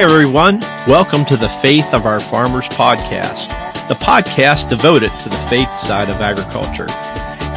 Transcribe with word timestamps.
Hi, 0.00 0.04
everyone. 0.04 0.60
Welcome 0.88 1.26
to 1.26 1.36
the 1.36 1.50
Faith 1.60 1.92
of 1.92 2.06
Our 2.06 2.20
Farmers 2.20 2.64
podcast, 2.68 3.48
the 3.86 3.94
podcast 3.94 4.70
devoted 4.70 5.10
to 5.20 5.28
the 5.28 5.46
faith 5.50 5.70
side 5.74 6.08
of 6.08 6.22
agriculture. 6.22 6.86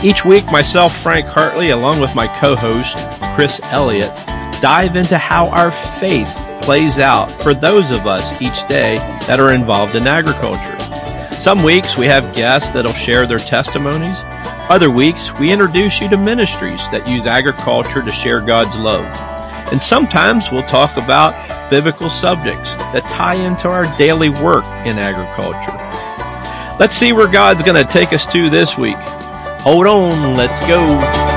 Each 0.05 0.25
week, 0.25 0.43
myself, 0.51 0.93
Frank 1.01 1.25
Hartley, 1.25 1.69
along 1.69 2.01
with 2.01 2.13
my 2.15 2.27
co-host, 2.41 2.97
Chris 3.33 3.61
Elliott, 3.71 4.13
dive 4.61 4.97
into 4.97 5.17
how 5.17 5.47
our 5.51 5.71
faith 6.01 6.27
plays 6.61 6.99
out 6.99 7.31
for 7.31 7.53
those 7.53 7.91
of 7.91 8.05
us 8.05 8.41
each 8.41 8.67
day 8.67 8.97
that 9.25 9.39
are 9.39 9.53
involved 9.53 9.95
in 9.95 10.05
agriculture. 10.05 10.77
Some 11.39 11.63
weeks 11.63 11.95
we 11.95 12.07
have 12.07 12.35
guests 12.35 12.73
that'll 12.73 12.91
share 12.91 13.25
their 13.25 13.39
testimonies. 13.39 14.17
Other 14.69 14.91
weeks 14.91 15.31
we 15.39 15.53
introduce 15.53 16.01
you 16.01 16.09
to 16.09 16.17
ministries 16.17 16.81
that 16.91 17.07
use 17.07 17.25
agriculture 17.25 18.01
to 18.01 18.11
share 18.11 18.41
God's 18.41 18.75
love. 18.75 19.32
And 19.73 19.81
sometimes 19.81 20.51
we'll 20.51 20.61
talk 20.61 20.97
about 20.97 21.33
biblical 21.71 22.07
subjects 22.07 22.75
that 22.93 23.03
tie 23.09 23.33
into 23.33 23.67
our 23.67 23.85
daily 23.97 24.29
work 24.29 24.65
in 24.85 24.99
agriculture. 24.99 25.75
Let's 26.79 26.95
see 26.95 27.11
where 27.11 27.27
God's 27.27 27.63
going 27.63 27.83
to 27.83 27.91
take 27.91 28.13
us 28.13 28.31
to 28.33 28.51
this 28.51 28.77
week. 28.77 28.97
Hold 29.61 29.87
on, 29.87 30.37
let's 30.37 30.61
go. 30.67 31.32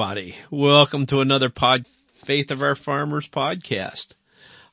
Everybody. 0.00 0.34
Welcome 0.50 1.04
to 1.06 1.20
another 1.20 1.50
pod, 1.50 1.84
Faith 2.24 2.50
of 2.50 2.62
Our 2.62 2.74
Farmers 2.74 3.28
podcast. 3.28 4.14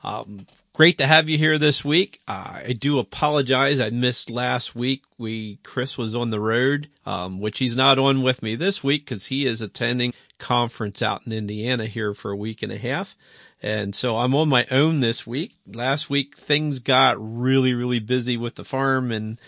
Um, 0.02 0.47
great 0.72 1.00
to 1.00 1.06
have 1.06 1.28
you 1.28 1.38
here 1.38 1.58
this 1.58 1.84
week. 1.84 2.22
Uh, 2.30 2.61
I 2.67 2.73
do 2.80 3.00
apologize. 3.00 3.81
I 3.81 3.89
missed 3.89 4.30
last 4.30 4.73
week. 4.73 5.03
We, 5.17 5.58
Chris 5.64 5.97
was 5.97 6.16
on 6.16 6.30
the 6.30 6.39
road, 6.39 6.88
um, 7.06 7.42
which 7.42 7.59
he's 7.59 7.75
not 7.75 8.00
on 8.00 8.22
with 8.22 8.42
me 8.42 8.56
this 8.56 8.81
week 8.81 9.03
because 9.03 9.25
he 9.25 9.45
is 9.45 9.59
attending 9.59 10.14
conference 10.39 11.03
out 11.03 11.23
in 11.25 11.34
Indiana 11.34 11.88
here 11.88 12.14
for 12.14 12.31
a 12.31 12.38
week 12.38 12.64
and 12.64 12.72
a 12.72 12.78
half. 12.78 13.14
And 13.62 13.94
so 13.94 14.16
I'm 14.16 14.34
on 14.34 14.47
my 14.47 14.66
own 14.72 15.02
this 15.02 15.28
week. 15.28 15.52
Last 15.67 16.09
week 16.09 16.38
things 16.38 16.80
got 16.80 17.17
really, 17.19 17.73
really 17.73 18.00
busy 18.00 18.38
with 18.38 18.56
the 18.56 18.64
farm 18.64 19.12
and 19.12 19.41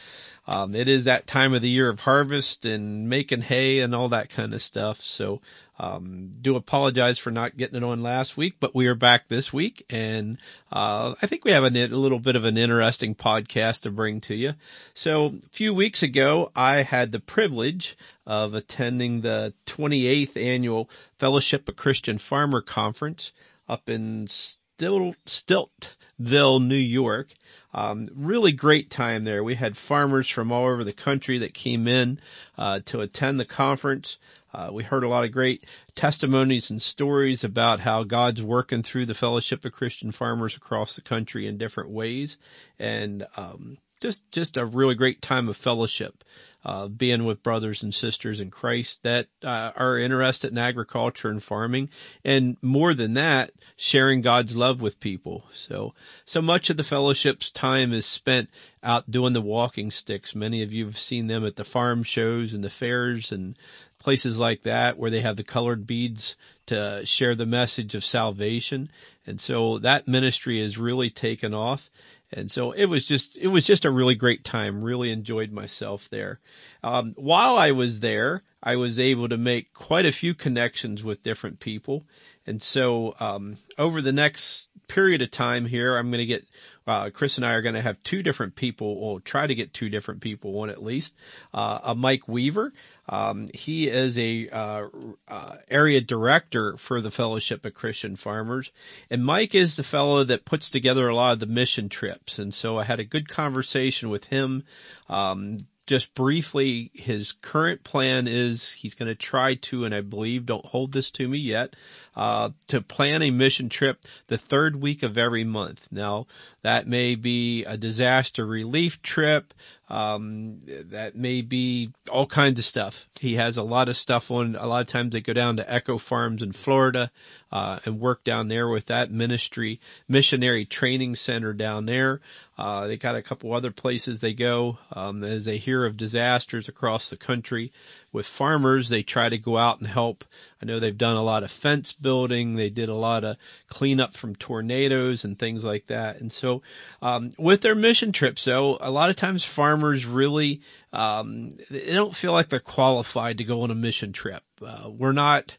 um, 0.49 0.73
it 0.73 0.87
is 0.87 1.05
that 1.05 1.27
time 1.27 1.53
of 1.53 1.61
the 1.61 1.69
year 1.69 1.89
of 1.89 1.99
harvest 1.99 2.65
and 2.65 3.07
making 3.07 3.41
hay 3.41 3.81
and 3.81 3.93
all 3.93 4.09
that 4.09 4.31
kind 4.31 4.55
of 4.55 4.63
stuff. 4.63 4.99
So, 4.99 5.41
um, 5.79 6.33
do 6.41 6.55
apologize 6.55 7.17
for 7.17 7.31
not 7.31 7.55
getting 7.55 7.77
it 7.77 7.83
on 7.83 8.03
last 8.03 8.35
week, 8.35 8.55
but 8.59 8.75
we 8.75 8.87
are 8.87 8.95
back 8.95 9.27
this 9.27 9.53
week 9.53 9.85
and, 9.89 10.37
uh, 10.71 11.15
I 11.21 11.27
think 11.27 11.45
we 11.45 11.51
have 11.51 11.63
a, 11.63 11.67
a 11.67 11.87
little 11.87 12.19
bit 12.19 12.35
of 12.35 12.45
an 12.45 12.57
interesting 12.57 13.15
podcast 13.15 13.81
to 13.81 13.91
bring 13.91 14.21
to 14.21 14.35
you. 14.35 14.53
So 14.93 15.27
a 15.27 15.49
few 15.51 15.73
weeks 15.73 16.03
ago, 16.03 16.51
I 16.55 16.83
had 16.83 17.11
the 17.11 17.19
privilege 17.19 17.97
of 18.25 18.53
attending 18.53 19.21
the 19.21 19.53
28th 19.65 20.35
annual 20.37 20.89
Fellowship 21.17 21.67
of 21.69 21.75
Christian 21.75 22.17
Farmer 22.17 22.61
Conference 22.61 23.31
up 23.67 23.89
in 23.89 24.27
Stilt, 24.27 25.15
Stittville, 25.25 26.65
New 26.65 26.75
York. 26.75 27.27
Um, 27.73 28.09
really 28.15 28.51
great 28.51 28.89
time 28.89 29.23
there. 29.23 29.43
We 29.43 29.55
had 29.55 29.77
farmers 29.77 30.27
from 30.27 30.51
all 30.51 30.65
over 30.65 30.83
the 30.83 30.93
country 30.93 31.39
that 31.39 31.53
came 31.53 31.87
in 31.87 32.19
uh, 32.57 32.79
to 32.85 33.01
attend 33.01 33.39
the 33.39 33.45
conference. 33.45 34.17
Uh, 34.53 34.69
we 34.71 34.83
heard 34.83 35.03
a 35.03 35.09
lot 35.09 35.23
of 35.23 35.31
great 35.31 35.65
testimonies 35.95 36.71
and 36.71 36.81
stories 36.81 37.43
about 37.43 37.79
how 37.79 38.03
God's 38.03 38.41
working 38.41 38.83
through 38.83 39.05
the 39.05 39.13
Fellowship 39.13 39.63
of 39.65 39.73
Christian 39.73 40.11
Farmers 40.11 40.55
across 40.55 40.95
the 40.95 41.01
country 41.01 41.47
in 41.47 41.57
different 41.57 41.91
ways, 41.91 42.37
and 42.79 43.25
um, 43.37 43.77
just 43.99 44.21
just 44.31 44.57
a 44.57 44.65
really 44.65 44.95
great 44.95 45.21
time 45.21 45.49
of 45.49 45.57
fellowship 45.57 46.23
uh, 46.65 46.87
being 46.87 47.23
with 47.25 47.43
brothers 47.43 47.83
and 47.83 47.93
sisters 47.93 48.41
in 48.41 48.51
Christ 48.51 49.01
that 49.03 49.27
uh, 49.43 49.71
are 49.75 49.97
interested 49.97 50.51
in 50.51 50.57
agriculture 50.57 51.29
and 51.29 51.41
farming, 51.41 51.89
and 52.25 52.57
more 52.61 52.93
than 52.93 53.13
that, 53.13 53.51
sharing 53.77 54.21
God's 54.21 54.55
love 54.55 54.81
with 54.81 54.99
people. 54.99 55.45
So, 55.53 55.93
so 56.25 56.41
much 56.41 56.69
of 56.69 56.77
the 56.77 56.83
fellowship's 56.83 57.49
time 57.51 57.93
is 57.93 58.05
spent 58.05 58.49
out 58.83 59.09
doing 59.09 59.33
the 59.33 59.41
walking 59.41 59.91
sticks. 59.91 60.35
Many 60.35 60.63
of 60.63 60.73
you 60.73 60.85
have 60.85 60.97
seen 60.97 61.27
them 61.27 61.45
at 61.45 61.55
the 61.55 61.65
farm 61.65 62.03
shows 62.03 62.53
and 62.53 62.63
the 62.63 62.69
fairs 62.69 63.31
and 63.31 63.57
places 63.99 64.39
like 64.39 64.63
that 64.63 64.97
where 64.97 65.11
they 65.11 65.21
have 65.21 65.37
the 65.37 65.43
colored 65.43 65.85
beads 65.85 66.35
to 66.67 67.05
share 67.05 67.35
the 67.35 67.45
message 67.45 67.95
of 67.95 68.03
salvation. 68.03 68.89
And 69.25 69.39
so 69.39 69.79
that 69.79 70.07
ministry 70.07 70.61
has 70.61 70.77
really 70.77 71.09
taken 71.09 71.53
off. 71.53 71.89
And 72.31 72.49
so 72.49 72.71
it 72.71 72.85
was 72.85 73.05
just, 73.05 73.37
it 73.37 73.47
was 73.47 73.65
just 73.65 73.85
a 73.85 73.91
really 73.91 74.15
great 74.15 74.43
time. 74.43 74.83
Really 74.83 75.11
enjoyed 75.11 75.51
myself 75.51 76.07
there. 76.11 76.39
Um, 76.83 77.13
while 77.17 77.57
I 77.57 77.71
was 77.71 77.99
there, 77.99 78.43
I 78.61 78.75
was 78.75 78.99
able 78.99 79.29
to 79.29 79.37
make 79.37 79.73
quite 79.73 80.05
a 80.05 80.11
few 80.11 80.33
connections 80.35 81.03
with 81.03 81.23
different 81.23 81.59
people. 81.59 82.05
And 82.45 82.61
so, 82.61 83.15
um, 83.19 83.55
over 83.77 84.01
the 84.01 84.11
next 84.11 84.67
period 84.87 85.21
of 85.21 85.31
time 85.31 85.65
here, 85.65 85.97
I'm 85.97 86.07
going 86.11 86.19
to 86.19 86.25
get, 86.25 86.45
uh, 86.85 87.09
Chris 87.11 87.37
and 87.37 87.45
I 87.45 87.53
are 87.53 87.61
going 87.61 87.75
to 87.75 87.81
have 87.81 88.01
two 88.03 88.21
different 88.23 88.55
people, 88.55 88.87
or 88.87 89.19
try 89.19 89.45
to 89.45 89.55
get 89.55 89.73
two 89.73 89.89
different 89.89 90.21
people 90.21 90.51
one 90.51 90.69
at 90.69 90.83
least, 90.83 91.15
uh, 91.53 91.79
a 91.83 91.95
Mike 91.95 92.27
Weaver. 92.27 92.73
Um, 93.09 93.49
he 93.53 93.87
is 93.87 94.19
a 94.19 94.49
uh, 94.49 94.87
uh, 95.27 95.55
area 95.67 95.99
director 95.99 96.77
for 96.77 97.01
the 97.01 97.09
Fellowship 97.09 97.65
of 97.65 97.73
Christian 97.73 98.15
Farmers, 98.15 98.71
and 99.09 99.25
Mike 99.25 99.55
is 99.55 99.75
the 99.75 99.83
fellow 99.83 100.23
that 100.23 100.45
puts 100.45 100.69
together 100.69 101.07
a 101.07 101.15
lot 101.15 101.33
of 101.33 101.39
the 101.39 101.47
mission 101.47 101.89
trips. 101.89 102.37
And 102.37 102.53
so 102.53 102.77
I 102.77 102.83
had 102.83 102.99
a 102.99 103.03
good 103.03 103.27
conversation 103.27 104.09
with 104.09 104.25
him. 104.25 104.63
Um, 105.09 105.65
just 105.89 106.13
briefly, 106.13 106.91
his 106.93 107.31
current 107.31 107.83
plan 107.83 108.27
is 108.27 108.71
he's 108.71 108.93
going 108.93 109.07
to 109.07 109.15
try 109.15 109.55
to, 109.55 109.85
and 109.85 109.95
I 109.95 110.01
believe, 110.01 110.45
don't 110.45 110.63
hold 110.63 110.91
this 110.91 111.09
to 111.11 111.27
me 111.27 111.39
yet, 111.39 111.75
uh, 112.15 112.51
to 112.67 112.81
plan 112.81 113.23
a 113.23 113.31
mission 113.31 113.69
trip 113.69 113.99
the 114.27 114.37
third 114.37 114.75
week 114.75 115.01
of 115.01 115.17
every 115.17 115.45
month. 115.45 115.87
Now, 115.89 116.27
that 116.61 116.87
may 116.87 117.15
be 117.15 117.63
a 117.63 117.75
disaster 117.75 118.45
relief 118.45 119.01
trip. 119.01 119.51
Um, 119.89 120.61
that 120.91 121.15
may 121.15 121.41
be 121.41 121.91
all 122.11 122.27
kinds 122.27 122.59
of 122.59 122.65
stuff. 122.65 123.07
He 123.19 123.35
has 123.35 123.57
a 123.57 123.63
lot 123.63 123.89
of 123.89 123.97
stuff 123.97 124.29
on. 124.29 124.55
A 124.55 124.67
lot 124.67 124.81
of 124.81 124.87
times 124.87 125.13
they 125.13 125.21
go 125.21 125.33
down 125.33 125.57
to 125.57 125.71
Echo 125.73 125.97
Farms 125.97 126.43
in 126.43 126.51
Florida 126.51 127.09
uh, 127.51 127.79
and 127.85 127.99
work 127.99 128.23
down 128.23 128.49
there 128.49 128.67
with 128.67 128.87
that 128.87 129.09
ministry 129.09 129.79
missionary 130.07 130.65
training 130.65 131.15
center 131.15 131.53
down 131.53 131.87
there. 131.87 132.21
Uh, 132.55 132.87
they 132.87 132.97
got 132.97 133.15
a 133.15 133.21
couple 133.21 133.53
other 133.53 133.71
places 133.71 134.19
they 134.19 134.33
go 134.33 134.77
um, 134.93 135.23
as 135.23 135.45
they 135.45 135.57
hear 135.57 135.85
of 135.85 135.97
disasters 135.97 136.67
across 136.67 137.09
the 137.09 137.17
country 137.17 137.71
with 138.11 138.25
farmers, 138.25 138.89
they 138.89 139.03
try 139.03 139.29
to 139.29 139.37
go 139.37 139.57
out 139.57 139.79
and 139.79 139.87
help. 139.87 140.25
I 140.61 140.65
know 140.65 140.79
they've 140.79 140.97
done 140.97 141.15
a 141.15 141.23
lot 141.23 141.43
of 141.43 141.51
fence 141.51 141.93
building. 141.93 142.55
They 142.55 142.69
did 142.69 142.89
a 142.89 142.95
lot 142.95 143.23
of 143.23 143.37
cleanup 143.67 144.15
from 144.15 144.35
tornadoes 144.35 145.25
and 145.25 145.37
things 145.37 145.63
like 145.63 145.87
that. 145.87 146.19
And 146.19 146.31
so, 146.31 146.63
um, 147.01 147.31
with 147.37 147.61
their 147.61 147.75
mission 147.75 148.11
trips, 148.11 148.45
though, 148.45 148.77
a 148.81 148.91
lot 148.91 149.09
of 149.09 149.15
times 149.15 149.43
farmers 149.43 150.05
really, 150.05 150.61
um, 150.91 151.57
they 151.69 151.93
don't 151.93 152.15
feel 152.15 152.33
like 152.33 152.49
they're 152.49 152.59
qualified 152.59 153.37
to 153.37 153.43
go 153.43 153.61
on 153.61 153.69
a 153.69 153.75
mission 153.75 154.11
trip. 154.11 154.41
Uh, 154.65 154.89
we're 154.89 155.11
not, 155.11 155.55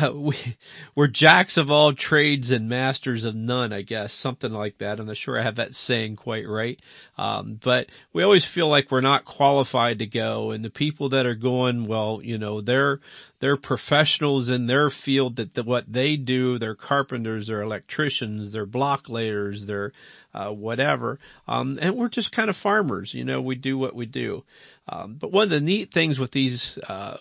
we, 0.14 0.36
we're 0.94 1.06
jacks 1.06 1.56
of 1.56 1.70
all 1.70 1.92
trades 1.92 2.50
and 2.50 2.68
masters 2.68 3.24
of 3.24 3.34
none, 3.34 3.72
I 3.72 3.82
guess, 3.82 4.12
something 4.12 4.52
like 4.52 4.78
that. 4.78 5.00
I'm 5.00 5.06
not 5.06 5.16
sure 5.16 5.38
I 5.38 5.42
have 5.42 5.56
that 5.56 5.74
saying 5.74 6.16
quite 6.16 6.46
right. 6.46 6.80
Um, 7.16 7.58
but 7.62 7.88
we 8.12 8.22
always 8.22 8.44
feel 8.44 8.68
like 8.68 8.90
we're 8.90 9.00
not 9.00 9.24
qualified 9.24 10.00
to 10.00 10.06
go 10.06 10.50
and 10.50 10.64
the 10.64 10.70
people 10.70 11.10
that 11.10 11.26
are 11.26 11.34
going, 11.34 11.84
well, 11.84 12.20
you 12.22 12.38
know, 12.38 12.60
they're, 12.60 13.00
they're 13.44 13.56
professionals 13.58 14.48
in 14.48 14.66
their 14.66 14.88
field 14.88 15.36
that 15.36 15.52
the, 15.52 15.62
what 15.62 15.84
they 15.86 16.16
do, 16.16 16.56
they're 16.56 16.74
carpenters, 16.74 17.48
they're 17.48 17.60
electricians, 17.60 18.52
they're 18.52 18.64
block 18.64 19.10
layers, 19.10 19.66
they're, 19.66 19.92
uh, 20.32 20.50
whatever. 20.50 21.18
Um, 21.46 21.76
and 21.78 21.94
we're 21.94 22.08
just 22.08 22.32
kind 22.32 22.48
of 22.48 22.56
farmers, 22.56 23.12
you 23.12 23.22
know, 23.22 23.42
we 23.42 23.54
do 23.54 23.76
what 23.76 23.94
we 23.94 24.06
do. 24.06 24.44
Um, 24.88 25.18
but 25.20 25.30
one 25.30 25.44
of 25.44 25.50
the 25.50 25.60
neat 25.60 25.92
things 25.92 26.18
with 26.18 26.30
these, 26.30 26.78
uh, 26.88 27.18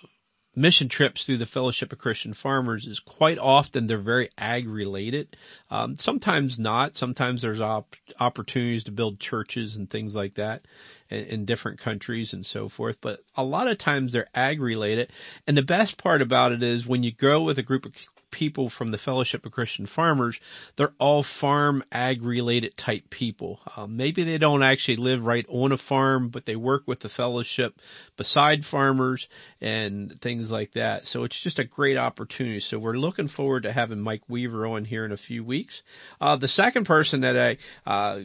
mission 0.56 0.88
trips 0.88 1.26
through 1.26 1.38
the 1.38 1.46
Fellowship 1.46 1.92
of 1.92 2.00
Christian 2.00 2.34
Farmers 2.34 2.86
is 2.86 3.00
quite 3.00 3.40
often 3.40 3.88
they're 3.88 3.98
very 3.98 4.30
ag 4.38 4.68
related. 4.68 5.36
Um, 5.72 5.96
sometimes 5.96 6.60
not. 6.60 6.96
Sometimes 6.96 7.42
there's 7.42 7.62
op- 7.62 7.96
opportunities 8.20 8.84
to 8.84 8.92
build 8.92 9.20
churches 9.20 9.78
and 9.78 9.90
things 9.90 10.14
like 10.14 10.36
that 10.36 10.64
in, 11.10 11.26
in, 11.26 11.46
different 11.46 11.80
countries 11.80 12.34
and 12.34 12.46
so 12.46 12.70
forth. 12.70 12.98
But 13.02 13.24
a 13.36 13.44
lot 13.44 13.68
of 13.68 13.78
times 13.78 14.14
they're 14.14 14.30
ag 14.36 14.62
related. 14.62 15.12
And 15.48 15.58
the 15.58 15.64
best 15.64 15.98
part 15.98 16.22
about 16.22 16.52
it 16.52 16.62
is 16.62 16.86
when 16.86 17.04
you 17.04 17.12
go 17.12 17.44
with 17.44 17.58
a 17.58 17.64
group 17.64 17.86
of 17.86 17.94
people 18.34 18.70
from 18.70 18.92
the 18.92 18.98
Fellowship 18.98 19.46
of 19.46 19.52
Christian 19.52 19.86
Farmers, 19.86 20.40
they're 20.76 20.94
all 20.98 21.24
farm 21.24 21.84
ag 21.92 22.24
related 22.24 22.76
type 22.76 23.10
people. 23.10 23.62
Um, 23.78 23.96
maybe 23.96 24.24
they 24.24 24.40
don't 24.40 24.64
actually 24.64 24.98
live 24.98 25.24
right 25.24 25.46
on 25.48 25.72
a 25.72 25.78
farm, 25.78 26.30
but 26.30 26.46
they 26.46 26.56
work 26.56 26.84
with 26.88 27.00
the 27.00 27.10
fellowship 27.10 27.80
beside 28.18 28.66
farmers 28.66 29.28
and 29.62 30.20
things 30.20 30.52
like 30.52 30.72
that. 30.74 31.06
So 31.06 31.24
it's 31.24 31.40
just 31.40 31.60
a 31.60 31.64
great 31.64 31.98
opportunity. 31.98 32.60
So 32.60 32.80
we're 32.80 32.98
looking 32.98 33.28
forward 33.28 33.64
to 33.64 33.72
having 33.72 34.02
Mike 34.02 34.24
Weaver 34.28 34.66
on 34.66 34.84
here 34.84 35.06
in 35.06 35.12
a 35.12 35.18
few 35.18 35.44
weeks. 35.44 35.84
Uh, 36.20 36.36
the 36.36 36.48
second 36.48 36.86
person 36.86 37.22
that 37.22 37.38
I, 37.38 37.58
uh, 37.90 38.20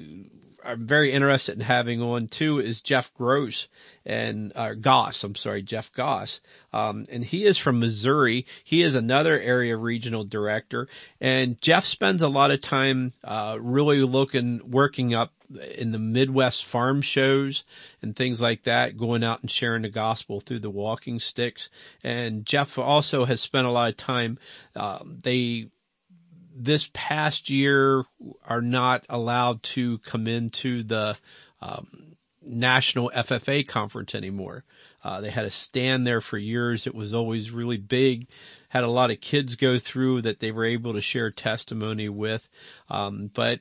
I'm 0.64 0.86
very 0.86 1.12
interested 1.12 1.54
in 1.54 1.60
having 1.60 2.02
on 2.02 2.28
too 2.28 2.60
is 2.60 2.80
Jeff 2.80 3.12
Gross 3.14 3.68
and 4.04 4.52
uh, 4.54 4.74
Goss. 4.74 5.22
I'm 5.24 5.34
sorry, 5.34 5.62
Jeff 5.62 5.92
Goss, 5.92 6.40
um, 6.72 7.04
and 7.10 7.24
he 7.24 7.44
is 7.44 7.58
from 7.58 7.80
Missouri. 7.80 8.46
He 8.64 8.82
is 8.82 8.94
another 8.94 9.38
area 9.38 9.76
regional 9.76 10.24
director, 10.24 10.88
and 11.20 11.60
Jeff 11.60 11.84
spends 11.84 12.22
a 12.22 12.28
lot 12.28 12.50
of 12.50 12.60
time 12.60 13.12
uh, 13.24 13.58
really 13.60 14.02
looking, 14.02 14.70
working 14.70 15.14
up 15.14 15.32
in 15.76 15.92
the 15.92 15.98
Midwest 15.98 16.64
farm 16.64 17.02
shows 17.02 17.64
and 18.02 18.14
things 18.14 18.40
like 18.40 18.64
that, 18.64 18.96
going 18.96 19.24
out 19.24 19.40
and 19.40 19.50
sharing 19.50 19.82
the 19.82 19.88
gospel 19.88 20.40
through 20.40 20.60
the 20.60 20.70
walking 20.70 21.18
sticks. 21.18 21.70
And 22.04 22.44
Jeff 22.44 22.78
also 22.78 23.24
has 23.24 23.40
spent 23.40 23.66
a 23.66 23.70
lot 23.70 23.90
of 23.90 23.96
time. 23.96 24.38
Uh, 24.74 25.02
they 25.22 25.68
this 26.58 26.90
past 26.92 27.50
year 27.50 28.04
are 28.44 28.60
not 28.60 29.06
allowed 29.08 29.62
to 29.62 29.98
come 29.98 30.26
into 30.26 30.82
the 30.82 31.16
um, 31.60 32.16
national 32.42 33.10
FFA 33.14 33.66
conference 33.66 34.14
anymore. 34.14 34.64
Uh, 35.02 35.20
they 35.20 35.30
had 35.30 35.44
a 35.44 35.50
stand 35.50 36.06
there 36.06 36.20
for 36.20 36.36
years. 36.36 36.86
It 36.86 36.94
was 36.94 37.14
always 37.14 37.50
really 37.50 37.76
big. 37.76 38.26
Had 38.68 38.84
a 38.84 38.88
lot 38.88 39.10
of 39.10 39.20
kids 39.20 39.54
go 39.54 39.78
through 39.78 40.22
that 40.22 40.40
they 40.40 40.50
were 40.50 40.64
able 40.64 40.94
to 40.94 41.00
share 41.00 41.30
testimony 41.30 42.08
with. 42.08 42.46
Um, 42.90 43.30
but 43.32 43.60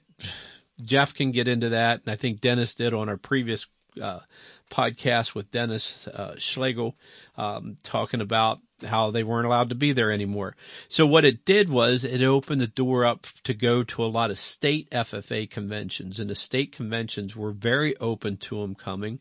Jeff 0.82 1.14
can 1.14 1.32
get 1.32 1.48
into 1.48 1.70
that, 1.70 2.02
and 2.04 2.12
I 2.12 2.16
think 2.16 2.42
Dennis 2.42 2.76
did 2.76 2.94
on 2.94 3.10
our 3.10 3.18
previous 3.18 3.68
uh, 4.02 4.20
podcast 4.70 5.36
with 5.36 5.52
Dennis 5.52 6.08
uh, 6.08 6.36
Schlegel, 6.38 6.96
um, 7.38 7.78
talking 7.84 8.22
about 8.22 8.60
how 8.86 9.10
they 9.10 9.24
weren't 9.24 9.48
allowed 9.48 9.70
to 9.70 9.76
be 9.76 9.94
there 9.94 10.12
anymore. 10.12 10.56
So 10.88 11.08
what 11.08 11.26
it 11.26 11.46
did 11.46 11.70
was 11.70 12.04
it 12.04 12.22
opened 12.22 12.62
the 12.62 12.68
door 12.68 13.06
up 13.06 13.26
to 13.44 13.54
go 13.54 13.84
to 13.84 14.04
a 14.04 14.06
lot 14.06 14.30
of 14.30 14.38
state 14.38 14.90
FFA 14.92 15.50
conventions 15.50 16.20
and 16.20 16.30
the 16.30 16.36
state 16.36 16.74
conventions 16.74 17.36
were 17.36 17.52
very 17.52 17.98
open 17.98 18.38
to 18.38 18.62
them 18.62 18.76
coming. 18.76 19.20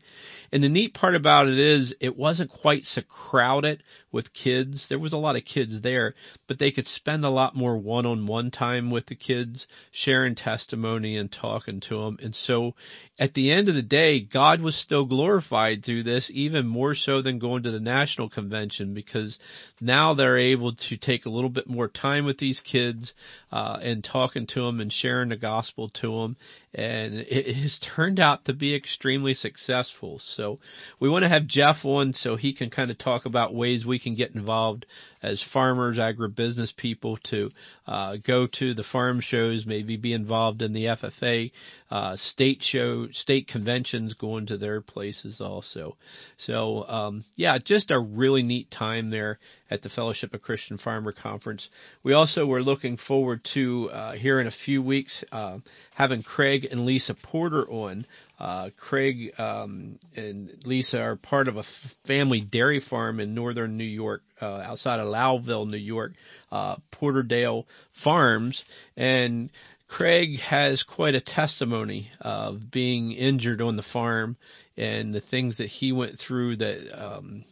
And 0.51 0.63
the 0.63 0.69
neat 0.69 0.93
part 0.93 1.15
about 1.15 1.47
it 1.47 1.57
is 1.57 1.95
it 1.99 2.15
wasn't 2.15 2.51
quite 2.51 2.85
so 2.85 3.01
crowded 3.01 3.83
with 4.11 4.33
kids. 4.33 4.87
There 4.87 4.99
was 4.99 5.13
a 5.13 5.17
lot 5.17 5.35
of 5.35 5.45
kids 5.45 5.81
there, 5.81 6.13
but 6.45 6.59
they 6.59 6.71
could 6.71 6.87
spend 6.87 7.25
a 7.25 7.29
lot 7.29 7.55
more 7.55 7.77
one-on-one 7.77 8.51
time 8.51 8.91
with 8.91 9.07
the 9.07 9.15
kids, 9.15 9.67
sharing 9.91 10.35
testimony 10.35 11.17
and 11.17 11.31
talking 11.31 11.79
to 11.81 12.03
them. 12.03 12.19
And 12.21 12.35
so 12.35 12.75
at 13.17 13.33
the 13.33 13.51
end 13.51 13.69
of 13.69 13.75
the 13.75 13.81
day, 13.81 14.19
God 14.19 14.61
was 14.61 14.75
still 14.75 15.05
glorified 15.05 15.36
through 15.83 16.03
this, 16.03 16.29
even 16.31 16.67
more 16.67 16.95
so 16.95 17.21
than 17.21 17.39
going 17.39 17.63
to 17.63 17.71
the 17.71 17.79
national 17.79 18.29
convention 18.29 18.93
because 18.93 19.39
now 19.79 20.13
they're 20.13 20.37
able 20.37 20.73
to 20.73 20.97
take 20.97 21.25
a 21.25 21.29
little 21.29 21.49
bit 21.49 21.67
more 21.67 21.87
time 21.87 22.25
with 22.25 22.37
these 22.37 22.59
kids 22.59 23.13
uh, 23.51 23.79
and 23.81 24.03
talking 24.03 24.47
to 24.47 24.63
them 24.63 24.79
and 24.79 24.91
sharing 24.91 25.29
the 25.29 25.35
gospel 25.35 25.89
to 25.89 26.21
them. 26.21 26.37
And 26.77 27.15
it 27.15 27.55
has 27.55 27.79
turned 27.79 28.19
out 28.19 28.45
to 28.45 28.53
be 28.53 28.75
extremely 28.75 29.33
successful. 29.33 30.19
So 30.19 30.59
we 30.99 31.09
want 31.09 31.23
to 31.23 31.29
have 31.29 31.47
Jeff 31.47 31.83
on 31.85 32.13
so 32.13 32.35
he 32.35 32.53
can 32.53 32.69
kind 32.69 32.91
of 32.91 32.99
talk 32.99 33.25
about 33.25 33.55
ways 33.55 33.83
we 33.83 33.97
can 33.97 34.13
get 34.13 34.35
involved 34.35 34.85
as 35.23 35.41
farmers, 35.41 35.97
agribusiness 35.97 36.75
people 36.75 37.17
to 37.17 37.51
uh, 37.87 38.17
go 38.17 38.45
to 38.45 38.73
the 38.73 38.83
farm 38.83 39.19
shows, 39.19 39.65
maybe 39.65 39.97
be 39.97 40.13
involved 40.13 40.61
in 40.61 40.73
the 40.73 40.85
FFA 40.85 41.51
uh, 41.89 42.15
state 42.15 42.61
show, 42.61 43.09
state 43.09 43.47
conventions, 43.47 44.13
going 44.13 44.45
to 44.45 44.57
their 44.57 44.81
places 44.81 45.41
also. 45.41 45.97
So 46.37 46.85
um, 46.87 47.23
yeah, 47.35 47.57
just 47.57 47.91
a 47.91 47.99
really 47.99 48.43
neat 48.43 48.69
time 48.69 49.09
there 49.09 49.39
at 49.69 49.81
the 49.81 49.89
Fellowship 49.89 50.33
of 50.33 50.41
Christian 50.41 50.77
Farmer 50.77 51.11
Conference. 51.11 51.69
We 52.03 52.13
also 52.13 52.45
were 52.45 52.61
looking 52.61 52.97
forward 52.97 53.43
to 53.45 53.89
uh, 53.89 54.11
here 54.13 54.39
in 54.39 54.47
a 54.47 54.51
few 54.51 54.81
weeks 54.81 55.23
uh, 55.31 55.59
having 55.93 56.23
Craig 56.23 56.66
and 56.71 56.85
Lisa 56.85 57.13
Porter 57.13 57.69
on. 57.69 58.05
Uh, 58.39 58.69
Craig 58.77 59.33
um, 59.39 59.97
and 60.15 60.51
Lisa 60.63 61.01
are 61.01 61.15
part 61.15 61.47
of 61.47 61.57
a 61.57 61.63
family 61.63 62.41
dairy 62.41 62.79
farm 62.79 63.19
in 63.19 63.33
northern 63.33 63.77
New 63.77 63.83
York, 63.83 64.21
uh, 64.41 64.61
outside 64.63 64.99
of 64.99 65.07
Lowville, 65.07 65.69
New 65.69 65.77
York, 65.77 66.13
uh, 66.51 66.75
Porterdale 66.91 67.65
Farms, 67.93 68.63
and 68.95 69.49
Craig 69.87 70.39
has 70.41 70.83
quite 70.83 71.15
a 71.15 71.21
testimony 71.21 72.11
of 72.19 72.69
being 72.69 73.13
injured 73.13 73.61
on 73.61 73.75
the 73.77 73.83
farm 73.83 74.35
and 74.75 75.13
the 75.13 75.21
things 75.21 75.57
that 75.57 75.67
he 75.67 75.91
went 75.91 76.19
through 76.19 76.57
that 76.57 76.91
um, 76.93 77.45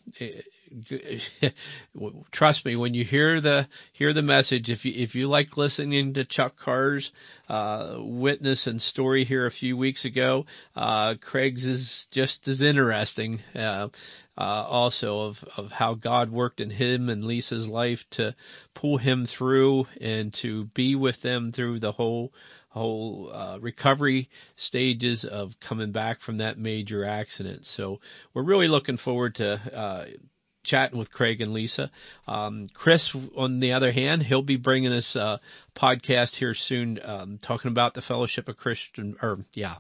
trust 2.31 2.65
me 2.65 2.75
when 2.75 2.93
you 2.93 3.03
hear 3.03 3.41
the 3.41 3.67
hear 3.93 4.13
the 4.13 4.21
message 4.21 4.69
if 4.69 4.85
you 4.85 4.93
if 4.95 5.15
you 5.15 5.27
like 5.27 5.57
listening 5.57 6.13
to 6.13 6.25
Chuck 6.25 6.55
Carr's 6.57 7.11
uh, 7.47 7.95
witness 7.99 8.67
and 8.67 8.81
story 8.81 9.23
here 9.23 9.45
a 9.45 9.51
few 9.51 9.77
weeks 9.77 10.05
ago 10.05 10.45
uh, 10.75 11.15
Craig's 11.21 11.65
is 11.65 12.07
just 12.11 12.47
as 12.47 12.61
interesting 12.61 13.41
uh, 13.55 13.89
uh, 14.37 14.41
also 14.41 15.21
of 15.21 15.43
of 15.57 15.71
how 15.71 15.93
God 15.93 16.31
worked 16.31 16.61
in 16.61 16.69
him 16.69 17.09
and 17.09 17.23
Lisa's 17.23 17.67
life 17.67 18.09
to 18.11 18.35
pull 18.73 18.97
him 18.97 19.25
through 19.25 19.87
and 20.01 20.33
to 20.35 20.65
be 20.65 20.95
with 20.95 21.21
them 21.21 21.51
through 21.51 21.79
the 21.79 21.91
whole 21.91 22.33
whole 22.75 23.31
uh, 23.33 23.57
recovery 23.61 24.29
stages 24.57 25.23
of 25.23 25.57
coming 25.61 25.91
back 25.93 26.19
from 26.19 26.37
that 26.37 26.57
major 26.57 27.05
accident. 27.05 27.65
So 27.65 28.01
we're 28.33 28.43
really 28.43 28.67
looking 28.67 28.97
forward 28.97 29.35
to 29.35 29.53
uh, 29.73 30.05
chatting 30.65 30.97
with 30.97 31.11
Craig 31.11 31.41
and 31.41 31.53
Lisa. 31.53 31.91
Um, 32.27 32.67
Chris, 32.73 33.15
on 33.35 33.59
the 33.59 33.73
other 33.73 33.91
hand, 33.91 34.23
he'll 34.23 34.41
be 34.41 34.57
bringing 34.57 34.91
us 34.91 35.15
a 35.15 35.39
podcast 35.75 36.35
here 36.35 36.53
soon, 36.53 36.99
um, 37.03 37.37
talking 37.37 37.71
about 37.71 37.93
the 37.93 38.01
Fellowship 38.01 38.49
of 38.49 38.57
Christian, 38.57 39.15
or 39.21 39.45
yeah, 39.53 39.75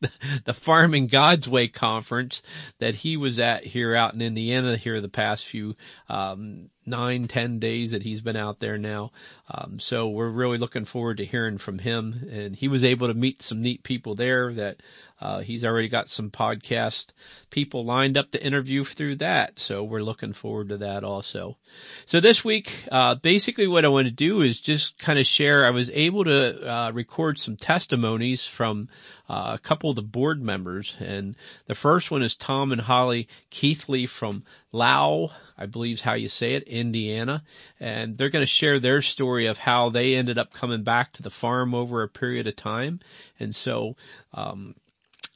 the 0.44 0.54
Farming 0.54 1.06
God's 1.06 1.48
Way 1.48 1.68
conference 1.68 2.42
that 2.78 2.94
he 2.94 3.16
was 3.16 3.38
at 3.38 3.64
here 3.64 3.94
out 3.94 4.14
in 4.14 4.22
Indiana 4.22 4.76
here 4.76 5.00
the 5.00 5.08
past 5.08 5.44
few 5.44 5.74
um, 6.08 6.70
nine, 6.86 7.28
ten 7.28 7.58
days 7.58 7.92
that 7.92 8.02
he's 8.02 8.20
been 8.20 8.36
out 8.36 8.60
there 8.60 8.78
now. 8.78 9.12
Um, 9.48 9.78
so 9.78 10.08
we're 10.08 10.30
really 10.30 10.58
looking 10.58 10.84
forward 10.84 11.18
to 11.18 11.24
hearing 11.24 11.58
from 11.58 11.78
him. 11.78 12.28
And 12.30 12.56
he 12.56 12.68
was 12.68 12.84
able 12.84 13.08
to 13.08 13.14
meet 13.14 13.42
some 13.42 13.62
neat 13.62 13.82
people 13.82 14.14
there 14.14 14.52
that 14.54 14.80
uh, 15.20 15.40
he's 15.40 15.64
already 15.64 15.88
got 15.88 16.08
some 16.08 16.30
podcast 16.30 17.06
people 17.50 17.84
lined 17.84 18.16
up 18.16 18.30
to 18.32 18.44
interview 18.44 18.84
through 18.84 19.16
that. 19.16 19.58
So 19.58 19.84
we're 19.84 20.02
looking 20.02 20.32
forward 20.32 20.70
to 20.70 20.78
that 20.78 21.04
also. 21.04 21.56
So 22.04 22.20
this 22.20 22.44
week, 22.44 22.72
uh, 22.90 23.14
basically 23.16 23.66
what 23.66 23.84
I 23.84 23.88
want 23.88 24.06
to 24.06 24.12
do 24.12 24.42
is 24.42 24.60
just 24.60 24.98
kind 24.98 25.18
of 25.18 25.26
share. 25.26 25.64
I 25.64 25.70
was 25.70 25.90
able 25.90 26.24
to 26.24 26.70
uh, 26.70 26.90
record 26.92 27.38
some 27.38 27.56
testimonies 27.56 28.46
from 28.46 28.88
uh, 29.28 29.52
a 29.54 29.58
couple 29.58 29.90
of 29.90 29.96
the 29.96 30.02
board 30.02 30.42
members, 30.42 30.96
and 31.00 31.36
the 31.66 31.74
first 31.74 32.10
one 32.10 32.22
is 32.22 32.34
Tom 32.34 32.72
and 32.72 32.80
Holly 32.80 33.28
Keithley 33.50 34.06
from 34.06 34.44
Lao, 34.72 35.30
I 35.56 35.66
believe 35.66 35.94
is 35.94 36.02
how 36.02 36.14
you 36.14 36.28
say 36.28 36.54
it, 36.54 36.64
Indiana. 36.74 37.42
And 37.80 38.18
they're 38.18 38.30
going 38.30 38.42
to 38.42 38.46
share 38.46 38.80
their 38.80 39.02
story 39.02 39.46
of 39.46 39.58
how 39.58 39.90
they 39.90 40.14
ended 40.14 40.38
up 40.38 40.52
coming 40.52 40.82
back 40.82 41.12
to 41.12 41.22
the 41.22 41.30
farm 41.30 41.74
over 41.74 42.02
a 42.02 42.08
period 42.08 42.46
of 42.46 42.56
time. 42.56 43.00
And 43.38 43.54
so, 43.54 43.96
um, 44.32 44.74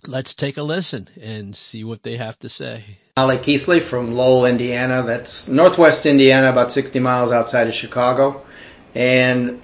let's 0.07 0.35
take 0.35 0.57
a 0.57 0.62
listen 0.62 1.09
and 1.21 1.54
see 1.57 1.85
what 1.85 2.02
they 2.02 2.16
have 2.16 2.38
to 2.40 2.49
say. 2.49 2.85
Holly 3.16 3.38
Keithley 3.38 3.80
from 3.80 4.14
Lowell, 4.14 4.47
Indiana. 4.47 5.02
That's 5.02 5.49
northwest 5.49 6.07
Indiana, 6.07 6.50
about 6.50 6.71
60 6.73 7.00
miles 7.00 7.33
outside 7.33 7.66
of 7.66 7.75
Chicago. 7.75 8.45
And 8.95 9.61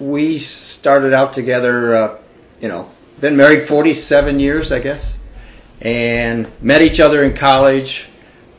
we 0.00 0.40
started 0.40 1.12
out 1.12 1.32
together, 1.32 1.94
uh, 1.94 2.18
you 2.60 2.68
know, 2.68 2.90
been 3.20 3.36
married 3.36 3.66
47 3.66 4.40
years, 4.40 4.72
I 4.72 4.80
guess, 4.80 5.16
and 5.80 6.50
met 6.60 6.82
each 6.82 7.00
other 7.00 7.22
in 7.22 7.34
college 7.34 8.07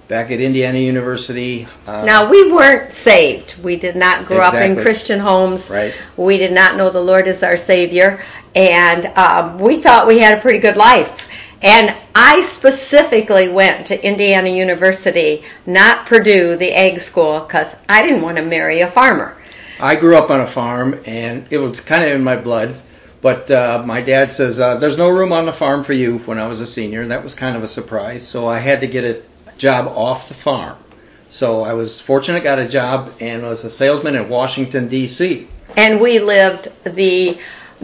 back 0.09 0.31
at 0.31 0.41
Indiana 0.41 0.79
University. 0.79 1.67
Uh, 1.85 2.03
now 2.03 2.29
we 2.29 2.51
weren't 2.51 2.91
saved. 2.91 3.63
We 3.63 3.77
did 3.77 3.95
not 3.95 4.25
grow 4.25 4.37
exactly. 4.37 4.59
up 4.59 4.77
in 4.77 4.83
Christian 4.83 5.19
homes. 5.19 5.69
Right. 5.69 5.93
We 6.17 6.37
did 6.37 6.51
not 6.51 6.75
know 6.75 6.89
the 6.89 6.99
Lord 6.99 7.27
as 7.27 7.43
our 7.43 7.55
Savior, 7.55 8.21
and 8.55 9.05
um, 9.15 9.59
we 9.59 9.81
thought 9.81 10.07
we 10.07 10.19
had 10.19 10.37
a 10.37 10.41
pretty 10.41 10.59
good 10.59 10.75
life. 10.75 11.29
And 11.61 11.95
I 12.15 12.41
specifically 12.41 13.49
went 13.49 13.87
to 13.87 14.05
Indiana 14.05 14.49
University, 14.49 15.43
not 15.65 16.05
Purdue, 16.07 16.55
the 16.55 16.71
egg 16.71 16.99
school, 16.99 17.41
because 17.41 17.75
I 17.87 18.01
didn't 18.01 18.21
want 18.21 18.37
to 18.37 18.43
marry 18.43 18.79
a 18.81 18.89
farmer. 18.89 19.37
I 19.79 19.95
grew 19.95 20.17
up 20.17 20.31
on 20.31 20.41
a 20.41 20.47
farm, 20.47 20.99
and 21.05 21.45
it 21.51 21.59
was 21.59 21.81
kind 21.81 22.03
of 22.03 22.11
in 22.11 22.23
my 22.23 22.35
blood. 22.35 22.75
But 23.21 23.51
uh, 23.51 23.83
my 23.85 24.01
dad 24.01 24.31
says 24.31 24.59
uh, 24.59 24.77
there's 24.77 24.97
no 24.97 25.09
room 25.09 25.33
on 25.33 25.45
the 25.45 25.53
farm 25.53 25.83
for 25.83 25.93
you 25.93 26.19
when 26.19 26.39
I 26.39 26.47
was 26.47 26.61
a 26.61 26.65
senior. 26.65 27.05
That 27.07 27.23
was 27.23 27.35
kind 27.35 27.57
of 27.57 27.63
a 27.63 27.67
surprise. 27.67 28.25
So 28.25 28.47
I 28.47 28.59
had 28.59 28.79
to 28.79 28.87
get 28.87 29.03
a 29.03 29.21
job 29.59 29.87
off 29.87 30.27
the 30.27 30.33
farm. 30.33 30.77
So 31.29 31.61
I 31.63 31.73
was 31.73 32.01
fortunate, 32.01 32.41
got 32.41 32.57
a 32.57 32.67
job, 32.67 33.13
and 33.19 33.43
was 33.43 33.63
a 33.63 33.69
salesman 33.69 34.15
in 34.15 34.27
Washington 34.29 34.87
D.C. 34.87 35.47
And 35.77 36.01
we 36.01 36.17
lived 36.17 36.69
the 36.83 37.37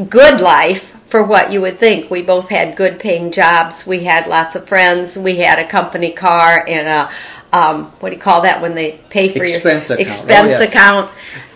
good 0.10 0.42
life 0.42 0.96
for 1.10 1.24
what 1.24 1.52
you 1.54 1.62
would 1.62 1.78
think. 1.80 2.10
We 2.10 2.24
both 2.24 2.50
had 2.50 2.76
good 2.76 3.00
paying 3.00 3.32
jobs. 3.32 3.86
We 3.86 4.04
had 4.04 4.26
lots 4.26 4.56
of 4.56 4.68
friends. 4.68 5.16
We 5.16 5.38
had 5.38 5.60
a 5.60 5.68
company 5.68 6.12
car 6.12 6.66
and 6.68 6.88
a 6.88 7.12
um, 7.56 7.86
what 8.00 8.10
do 8.10 8.16
you 8.16 8.22
call 8.22 8.42
that 8.42 8.62
when 8.62 8.76
they 8.76 9.00
pay 9.10 9.32
for 9.32 9.44
Expense 9.44 9.90
your 9.90 10.00
account. 10.00 10.00
expense 10.02 10.56
Oh, 10.56 10.60
yes. 10.60 10.70
account? 10.70 11.12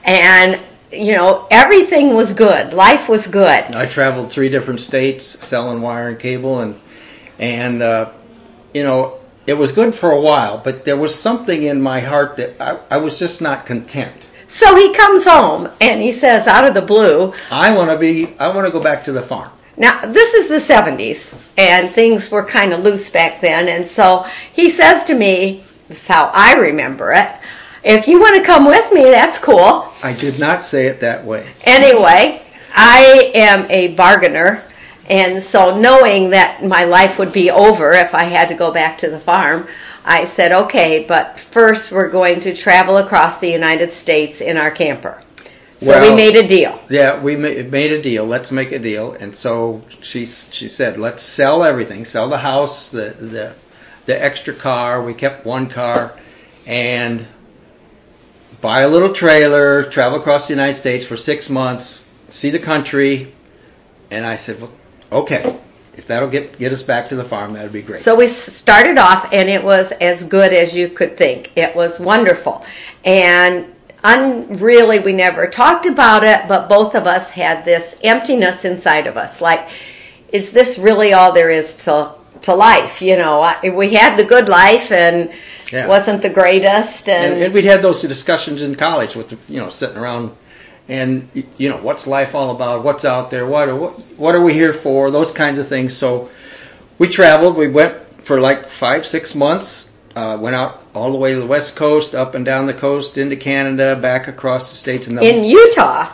And 0.06 0.60
you 0.92 1.14
know 1.14 1.48
everything 1.52 2.14
was 2.14 2.34
good. 2.34 2.74
Life 2.74 3.10
was 3.10 3.28
good. 3.28 3.48
I 3.76 3.86
traveled 3.88 4.32
three 4.32 4.50
different 4.50 4.80
states 4.80 5.24
selling 5.26 5.82
wire 5.82 6.10
and 6.10 6.20
cable, 6.20 6.60
and 6.60 6.80
and 7.40 7.82
uh, 7.82 8.12
you 8.74 8.84
know 8.84 9.19
it 9.50 9.58
was 9.58 9.72
good 9.72 9.96
for 9.96 10.12
a 10.12 10.22
while, 10.22 10.60
but 10.60 10.86
there 10.86 10.96
was 10.96 11.16
something 11.16 11.64
in 11.64 11.82
my 11.82 12.00
heart 12.00 12.38
that 12.38 12.62
I, 12.62 12.80
I 12.92 12.98
was 12.98 13.18
just 13.18 13.42
not 13.42 13.66
content. 13.66 14.30
So 14.48 14.76
he 14.76 14.94
comes 14.94 15.26
home 15.26 15.68
and 15.82 16.00
he 16.00 16.12
says, 16.12 16.46
out 16.46 16.66
of 16.66 16.76
the 16.76 16.84
blue, 16.84 17.34
I 17.50 17.76
want 17.76 17.90
to 17.90 17.98
be. 17.98 18.38
I 18.38 18.54
want 18.54 18.68
to 18.68 18.72
go 18.72 18.80
back 18.80 19.04
to 19.06 19.12
the 19.12 19.24
farm. 19.24 19.52
Now, 19.76 20.06
this 20.06 20.36
is 20.36 20.50
the 20.50 20.74
70s, 20.74 21.34
and 21.58 21.90
things 21.90 22.30
were 22.30 22.46
kind 22.46 22.74
of 22.74 22.84
loose 22.84 23.10
back 23.10 23.42
then, 23.42 23.70
and 23.70 23.88
so 23.88 24.28
he 24.54 24.70
says 24.70 25.06
to 25.06 25.16
me, 25.16 25.64
this 25.88 26.02
is 26.02 26.08
how 26.08 26.30
I 26.32 26.56
remember 26.56 27.14
it, 27.14 27.30
if 27.84 28.08
you 28.08 28.20
want 28.20 28.36
to 28.36 28.44
come 28.44 28.66
with 28.66 28.92
me, 28.92 29.06
that's 29.06 29.40
cool. 29.40 29.92
I 30.04 30.14
did 30.14 30.38
not 30.38 30.64
say 30.64 30.88
it 30.88 31.00
that 31.00 31.24
way. 31.24 31.48
Anyway, 31.64 32.44
I 32.76 33.32
am 33.34 33.66
a 33.72 33.96
bargainer, 33.96 34.64
and 35.10 35.42
so 35.42 35.80
knowing 35.80 36.32
that 36.32 36.64
my 36.64 36.84
life 36.84 37.18
would 37.18 37.34
be 37.34 37.50
over 37.50 37.92
if 37.92 38.14
I 38.14 38.24
had 38.24 38.50
to 38.50 38.56
go 38.56 38.72
back 38.72 39.00
to 39.00 39.10
the 39.10 39.20
farm, 39.20 39.68
I 40.06 40.26
said, 40.26 40.52
okay, 40.52 41.06
but 41.08 41.40
first 41.40 41.92
we're 41.92 42.10
going 42.10 42.42
to 42.42 42.56
travel 42.56 42.98
across 42.98 43.40
the 43.40 43.50
United 43.50 43.92
States 43.92 44.42
in 44.42 44.58
our 44.58 44.72
camper. 44.72 45.22
So 45.82 46.02
we 46.02 46.14
made 46.14 46.36
a 46.36 46.46
deal. 46.46 46.78
Yeah, 46.90 47.22
we 47.22 47.38
made 47.38 47.94
a 47.94 48.02
deal. 48.02 48.26
Let's 48.26 48.52
make 48.52 48.74
a 48.74 48.80
deal. 48.80 49.14
And 49.14 49.36
so 49.36 49.82
she 50.02 50.26
she 50.26 50.68
said, 50.68 50.98
let's 50.98 51.24
sell 51.24 51.64
everything. 51.64 52.04
Sell 52.04 52.28
the 52.28 52.38
house, 52.38 52.92
the 52.92 53.16
the 53.18 53.56
the 54.06 54.22
extra 54.22 54.54
car. 54.54 55.02
We 55.02 55.14
kept 55.14 55.46
one 55.46 55.70
car, 55.70 56.14
and 56.68 57.26
buy 58.60 58.82
a 58.82 58.90
little 58.90 59.14
trailer. 59.14 59.84
Travel 59.84 60.20
across 60.20 60.48
the 60.48 60.54
United 60.54 60.76
States 60.76 61.06
for 61.06 61.16
six 61.16 61.50
months. 61.50 62.06
See 62.28 62.50
the 62.50 62.60
country. 62.60 63.34
And 64.12 64.26
I 64.26 64.36
said, 64.36 64.60
well, 64.60 64.72
okay, 65.12 65.58
if 65.98 66.08
that'll 66.08 66.30
get 66.30 66.58
get 66.60 66.72
us 66.72 66.84
back 66.84 67.10
to 67.10 67.16
the 67.16 67.24
farm, 67.24 67.54
that'd 67.54 67.72
be 67.74 67.82
great. 67.82 68.02
So 68.02 68.16
we 68.16 68.28
started 68.28 68.98
off, 68.98 69.34
and 69.34 69.50
it 69.50 69.64
was 69.64 69.92
as 69.94 70.24
good 70.24 70.54
as 70.54 70.76
you 70.76 70.90
could 70.90 71.18
think. 71.18 71.52
It 71.56 71.76
was 71.76 72.00
wonderful, 72.00 72.66
and 73.04 73.68
un- 74.04 74.48
really, 74.60 75.00
we 75.00 75.12
never 75.14 75.48
talked 75.48 75.86
about 75.86 76.24
it, 76.24 76.48
but 76.48 76.70
both 76.70 76.96
of 76.96 77.06
us 77.08 77.30
had 77.30 77.66
this 77.66 77.96
emptiness 78.04 78.66
inside 78.66 79.08
of 79.08 79.18
us. 79.18 79.42
Like, 79.42 79.70
is 80.32 80.52
this 80.52 80.78
really 80.80 81.14
all 81.14 81.34
there 81.34 81.50
is 81.50 81.84
to 81.86 82.14
to 82.44 82.54
life? 82.54 83.02
You 83.02 83.18
know, 83.18 83.42
I, 83.42 83.70
we 83.76 83.94
had 83.94 84.16
the 84.18 84.24
good 84.24 84.48
life, 84.48 84.92
and 84.92 85.32
Yeah. 85.72 85.88
wasn't 85.88 86.22
the 86.22 86.30
greatest, 86.30 87.10
and, 87.10 87.34
and, 87.34 87.44
and 87.44 87.54
we'd 87.54 87.66
had 87.66 87.82
those 87.82 88.02
discussions 88.02 88.62
in 88.62 88.76
college 88.76 89.16
with 89.16 89.30
the, 89.30 89.38
you 89.54 89.60
know 89.60 89.70
sitting 89.70 89.98
around 89.98 90.32
and 90.90 91.30
you 91.58 91.70
know 91.70 91.78
what's 91.78 92.08
life 92.08 92.36
all 92.36 92.52
about? 92.52 92.84
What's 92.84 93.06
out 93.06 93.30
there? 93.30 93.46
What 93.46 93.70
are 93.70 93.76
what, 93.76 94.36
are 94.36 94.42
we 94.42 94.54
here 94.54 94.74
for? 94.74 95.12
Those 95.12 95.32
kinds 95.32 95.60
of 95.60 95.68
things. 95.68 95.96
So 95.96 96.30
we 96.98 97.08
traveled. 97.08 97.56
We 97.56 97.68
went 97.68 98.24
for 98.24 98.42
like 98.42 98.68
five 98.68 99.06
six 99.06 99.36
months. 99.36 99.92
Uh, 100.16 100.38
went 100.42 100.56
out 100.56 100.84
all 100.96 101.12
the 101.12 101.18
way 101.18 101.34
to 101.34 101.40
the 101.40 101.46
west 101.46 101.76
coast 101.76 102.16
up 102.16 102.34
and 102.34 102.44
down 102.44 102.66
the 102.66 102.74
coast 102.74 103.20
into 103.20 103.36
canada 103.36 103.96
back 103.96 104.28
across 104.28 104.72
the 104.72 104.76
states 104.76 105.06
and 105.06 105.16
then 105.16 105.24
in 105.24 105.44
Utah, 105.44 106.12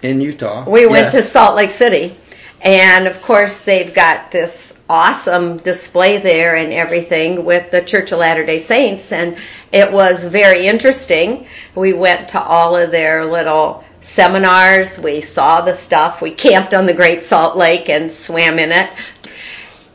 in 0.00 0.20
utah 0.20 0.64
We 0.70 0.86
went 0.86 1.10
to 1.10 1.22
Salt 1.22 1.56
Lake 1.56 1.72
City, 1.72 2.16
and 2.62 3.08
of 3.08 3.20
course 3.20 3.58
they've 3.58 3.92
got 3.92 4.30
this 4.30 4.72
awesome 4.88 5.56
display 5.56 6.18
there 6.18 6.54
and 6.54 6.72
everything 6.72 7.44
with 7.44 7.70
the 7.72 7.82
Church 7.82 8.12
of 8.12 8.20
Latter 8.20 8.46
Day 8.46 8.60
Saints, 8.60 9.10
and 9.10 9.36
it 9.72 9.90
was 9.90 10.24
very 10.24 10.66
interesting. 10.66 11.46
We 11.74 11.94
went 11.94 12.28
to 12.28 12.40
all 12.40 12.76
of 12.76 12.92
their 12.92 13.26
little 13.26 13.84
seminars. 14.02 14.98
We 14.98 15.20
saw 15.22 15.62
the 15.62 15.72
stuff. 15.72 16.20
We 16.20 16.30
camped 16.32 16.74
on 16.74 16.86
the 16.86 16.94
Great 16.94 17.24
Salt 17.24 17.56
Lake 17.56 17.88
and 17.88 18.12
swam 18.12 18.58
in 18.58 18.72
it, 18.72 18.90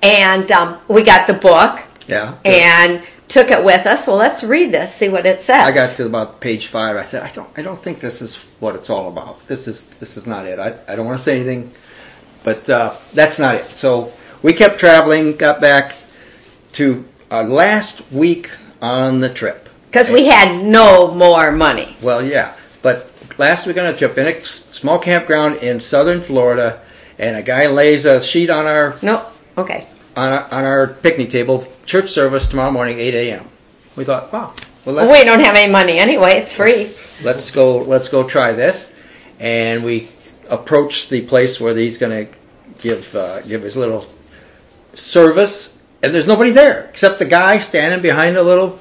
and 0.01 0.51
um, 0.51 0.79
we 0.87 1.03
got 1.03 1.27
the 1.27 1.33
book 1.35 1.83
yeah 2.07 2.37
and 2.45 3.03
took 3.27 3.51
it 3.51 3.63
with 3.63 3.85
us. 3.85 4.07
Well, 4.07 4.15
let's 4.15 4.41
read 4.43 4.71
this, 4.71 4.93
see 4.95 5.09
what 5.09 5.25
it 5.25 5.41
says. 5.41 5.61
I 5.61 5.71
got 5.73 5.97
to 5.97 6.05
about 6.05 6.39
page 6.39 6.67
five. 6.67 6.95
I 6.95 7.01
said, 7.01 7.23
I 7.23 7.31
don't, 7.31 7.49
I 7.57 7.61
don't 7.61 7.81
think 7.81 7.99
this 7.99 8.21
is 8.21 8.37
what 8.61 8.75
it's 8.75 8.89
all 8.89 9.09
about. 9.09 9.45
This 9.47 9.67
is, 9.67 9.85
this 9.85 10.15
is 10.15 10.25
not 10.25 10.45
it. 10.45 10.59
I, 10.59 10.79
I 10.87 10.95
don't 10.95 11.05
want 11.05 11.17
to 11.19 11.23
say 11.23 11.35
anything, 11.35 11.71
but 12.45 12.69
uh, 12.69 12.95
that's 13.13 13.37
not 13.37 13.55
it. 13.55 13.65
So 13.71 14.13
we 14.41 14.53
kept 14.53 14.79
traveling, 14.79 15.35
got 15.35 15.59
back 15.59 15.95
to 16.73 17.03
uh, 17.29 17.43
last 17.43 18.09
week 18.13 18.49
on 18.81 19.19
the 19.19 19.27
trip. 19.29 19.67
because 19.87 20.09
we 20.09 20.27
had 20.27 20.63
no 20.63 21.13
more 21.13 21.51
money. 21.51 21.97
Well, 22.01 22.23
yeah, 22.25 22.55
but 22.81 23.11
last 23.37 23.67
week 23.67 23.77
on 23.77 23.85
the 23.91 23.97
trip 23.97 24.17
in 24.17 24.27
a 24.27 24.43
small 24.43 24.99
campground 24.99 25.57
in 25.57 25.79
southern 25.79 26.21
Florida, 26.21 26.81
and 27.19 27.35
a 27.35 27.41
guy 27.43 27.67
lays 27.67 28.05
a 28.05 28.21
sheet 28.21 28.49
on 28.49 28.65
our 28.65 28.97
No, 29.01 29.25
okay. 29.57 29.87
on 30.15 30.31
our, 30.33 30.43
on 30.53 30.65
our 30.65 30.87
picnic 30.87 31.29
table. 31.29 31.67
Church 31.85 32.09
service 32.11 32.47
tomorrow 32.47 32.71
morning, 32.71 32.99
8 32.99 33.13
a.m. 33.13 33.47
We 33.95 34.03
thought, 34.03 34.31
wow. 34.33 34.53
Well, 34.85 34.95
let's, 34.95 35.11
We 35.11 35.23
don't 35.25 35.43
have 35.45 35.55
any 35.55 35.71
money 35.71 35.97
anyway. 35.99 36.33
It's 36.37 36.53
free. 36.53 36.91
let's 37.23 37.51
go 37.51 37.79
let's 37.79 38.09
go 38.09 38.27
try 38.27 38.51
this 38.53 38.91
and 39.39 39.83
we 39.83 40.07
approach 40.49 41.09
the 41.09 41.21
place 41.25 41.59
where 41.59 41.75
he's 41.75 41.97
going 41.97 42.27
to 42.27 42.33
give 42.79 43.13
uh, 43.15 43.41
give 43.41 43.63
his 43.63 43.75
little 43.75 44.05
service 44.93 45.77
and 46.01 46.13
there's 46.13 46.27
nobody 46.27 46.51
there 46.51 46.85
except 46.85 47.19
the 47.19 47.25
guy 47.25 47.57
standing 47.57 48.01
behind 48.01 48.37
a 48.37 48.43
little 48.43 48.79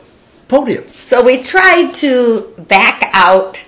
podium 0.49 0.87
So 0.93 1.23
we 1.25 1.43
tried 1.43 1.93
to 1.95 2.55
back 2.69 3.09
out 3.13 3.63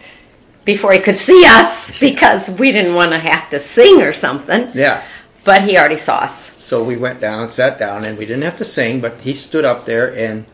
before 0.69 0.93
he 0.93 0.99
could 0.99 1.17
see 1.17 1.43
us 1.47 1.99
because 1.99 2.51
we 2.51 2.71
didn't 2.73 2.95
want 2.95 3.11
to 3.13 3.19
have 3.19 3.49
to 3.49 3.59
sing 3.59 4.03
or 4.03 4.13
something. 4.13 4.69
yeah 4.75 5.03
But 5.45 5.63
he 5.63 5.79
already 5.79 5.97
saw 5.97 6.19
us. 6.29 6.37
so 6.63 6.85
we 6.85 6.97
went 6.97 7.21
down 7.21 7.51
sat 7.51 7.79
down 7.79 8.05
and 8.05 8.19
we 8.19 8.27
didn't 8.27 8.43
have 8.51 8.59
to 8.59 8.65
sing 8.65 9.01
but 9.01 9.15
he 9.23 9.33
stood 9.33 9.65
up 9.65 9.87
there 9.87 10.15
and 10.15 10.45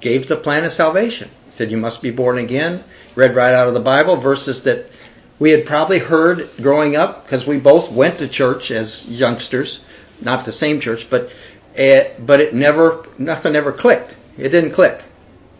gave 0.00 0.28
the 0.28 0.36
plan 0.36 0.64
of 0.64 0.72
salvation 0.72 1.28
he 1.46 1.50
said 1.50 1.70
you 1.72 1.76
must 1.76 2.02
be 2.02 2.12
born 2.12 2.38
again 2.38 2.84
read 3.16 3.34
right 3.34 3.54
out 3.58 3.66
of 3.66 3.74
the 3.74 3.86
bible 3.94 4.16
verses 4.16 4.62
that 4.62 4.90
we 5.38 5.50
had 5.50 5.66
probably 5.66 5.98
heard 5.98 6.48
growing 6.62 6.94
up 6.96 7.24
because 7.24 7.46
we 7.46 7.58
both 7.58 7.90
went 7.90 8.18
to 8.18 8.28
church 8.28 8.70
as 8.70 9.08
youngsters, 9.08 9.80
not 10.22 10.44
the 10.44 10.52
same 10.52 10.80
church, 10.80 11.10
but 11.10 11.32
uh, 11.78 12.04
but 12.20 12.40
it 12.40 12.54
never 12.54 13.04
nothing 13.18 13.56
ever 13.56 13.72
clicked. 13.72 14.16
It 14.38 14.50
didn't 14.50 14.70
click. 14.70 15.02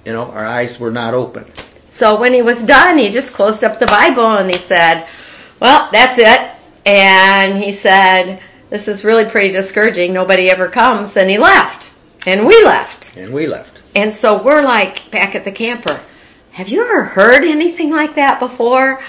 You 0.04 0.12
know, 0.12 0.30
our 0.30 0.46
eyes 0.46 0.78
were 0.78 0.92
not 0.92 1.14
open. 1.14 1.44
So 1.94 2.18
when 2.18 2.34
he 2.34 2.42
was 2.42 2.60
done, 2.60 2.98
he 2.98 3.08
just 3.08 3.32
closed 3.32 3.62
up 3.62 3.78
the 3.78 3.86
Bible 3.86 4.26
and 4.26 4.50
he 4.50 4.58
said, 4.58 5.06
Well, 5.60 5.88
that's 5.92 6.18
it. 6.18 6.50
And 6.84 7.56
he 7.56 7.70
said, 7.70 8.40
This 8.68 8.88
is 8.88 9.04
really 9.04 9.26
pretty 9.26 9.52
discouraging. 9.52 10.12
Nobody 10.12 10.50
ever 10.50 10.66
comes. 10.66 11.16
And 11.16 11.30
he 11.30 11.38
left. 11.38 11.92
And 12.26 12.48
we 12.48 12.64
left. 12.64 13.16
And 13.16 13.32
we 13.32 13.46
left. 13.46 13.80
And 13.94 14.12
so 14.12 14.42
we're 14.42 14.62
like 14.62 15.08
back 15.12 15.36
at 15.36 15.44
the 15.44 15.52
camper. 15.52 16.00
Have 16.50 16.68
you 16.68 16.82
ever 16.82 17.04
heard 17.04 17.44
anything 17.44 17.90
like 17.90 18.16
that 18.16 18.40
before? 18.40 19.00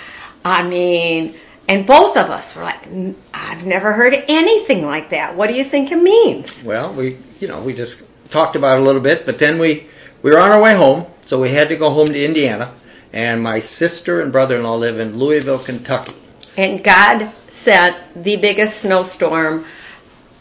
I 0.43 0.61
mean, 0.61 1.33
and 1.67 1.87
both 1.87 2.15
of 2.15 2.29
us 2.29 2.55
were 2.55 2.61
like, 2.61 2.87
I've 3.33 3.65
never 3.65 3.93
heard 3.93 4.13
anything 4.27 4.85
like 4.85 5.09
that. 5.09 5.35
What 5.35 5.47
do 5.47 5.55
you 5.55 5.63
think 5.63 5.91
it 5.91 5.99
means? 5.99 6.61
Well, 6.63 6.93
we 6.93 7.17
you 7.39 7.47
know 7.47 7.63
we 7.63 7.73
just 7.73 8.03
talked 8.29 8.55
about 8.55 8.77
it 8.77 8.81
a 8.81 8.83
little 8.83 9.01
bit, 9.01 9.25
but 9.25 9.39
then 9.39 9.57
we 9.57 9.87
we 10.21 10.29
were 10.29 10.39
on 10.39 10.51
our 10.51 10.61
way 10.61 10.75
home, 10.75 11.07
so 11.25 11.41
we 11.41 11.49
had 11.49 11.69
to 11.69 11.75
go 11.75 11.89
home 11.89 12.13
to 12.13 12.23
Indiana. 12.23 12.73
And 13.11 13.41
my 13.41 13.59
sister 13.59 14.21
and 14.21 14.31
brother-in-law 14.31 14.75
live 14.75 14.99
in 14.99 15.17
Louisville, 15.17 15.59
Kentucky. 15.59 16.13
And 16.57 16.83
God 16.83 17.31
sent 17.47 17.97
the 18.23 18.35
biggest 18.37 18.81
snowstorm. 18.81 19.65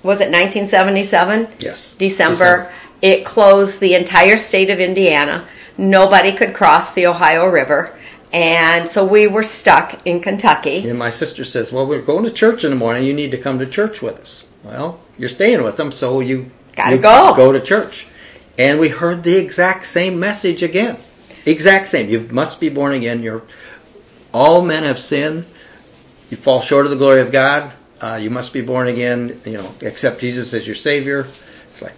Was 0.03 0.21
it 0.21 0.31
1977? 0.31 1.49
Yes, 1.61 1.95
December. 1.95 2.73
It 3.01 3.25
closed 3.25 3.81
the 3.81 3.95
entire 3.95 4.37
state 4.37 4.71
of 4.71 4.81
Indiana. 4.81 5.47
Nobody 5.79 6.33
could 6.33 6.55
cross 6.55 6.93
the 6.93 7.07
Ohio 7.07 7.47
River. 7.47 7.97
And 8.33 8.89
so 8.89 9.05
we 9.05 9.29
were 9.29 9.45
stuck 9.45 10.05
in 10.07 10.21
Kentucky. 10.21 10.89
And 10.89 10.99
my 10.99 11.11
sister 11.11 11.45
says, 11.45 11.73
"Well, 11.73 11.87
we're 11.87 12.03
going 12.03 12.25
to 12.25 12.31
church 12.31 12.65
in 12.65 12.71
the 12.71 12.77
morning. 12.77 13.05
You 13.05 13.15
need 13.15 13.31
to 13.31 13.39
come 13.39 13.61
to 13.61 13.67
church 13.67 14.03
with 14.03 14.19
us." 14.19 14.45
Well, 14.65 14.99
you're 15.19 15.29
staying 15.29 15.63
with 15.63 15.77
them, 15.77 15.93
so 15.93 16.21
you 16.21 16.51
Gotta 16.75 16.97
you 16.97 16.99
go. 16.99 17.35
go 17.37 17.53
to 17.53 17.61
church. 17.61 18.07
And 18.59 18.79
we 18.79 18.89
heard 18.89 19.25
the 19.25 19.37
exact 19.37 19.87
same 19.87 20.21
message 20.21 20.63
again. 20.63 20.97
Exact 21.47 21.89
same. 21.89 22.09
You 22.09 22.21
must 22.21 22.61
be 22.61 22.69
born 22.69 22.95
again. 22.95 23.23
You're 23.23 23.43
all 24.33 24.65
men 24.65 24.85
have 24.85 24.99
sinned. 24.99 25.45
You 26.31 26.37
fall 26.37 26.61
short 26.61 26.87
of 26.87 26.91
the 26.91 26.97
glory 26.97 27.21
of 27.21 27.31
God. 27.33 27.73
Uh, 28.01 28.19
you 28.21 28.31
must 28.31 28.53
be 28.53 28.61
born 28.61 28.89
again. 28.89 29.41
You 29.45 29.55
know, 29.55 29.75
accept 29.83 30.21
Jesus 30.21 30.53
as 30.55 30.67
your 30.67 30.77
Savior. 30.77 31.27
It's 31.69 31.83
like, 31.83 31.95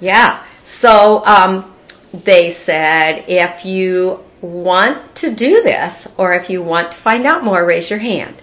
Yeah. 0.00 0.42
So 0.64 1.24
um, 1.24 1.74
they 2.12 2.50
said, 2.50 3.24
if 3.28 3.64
you 3.64 4.24
want 4.40 5.14
to 5.16 5.34
do 5.34 5.62
this 5.62 6.06
or 6.16 6.32
if 6.32 6.50
you 6.50 6.62
want 6.62 6.92
to 6.92 6.98
find 6.98 7.26
out 7.26 7.44
more, 7.44 7.64
raise 7.64 7.90
your 7.90 7.98
hand. 7.98 8.36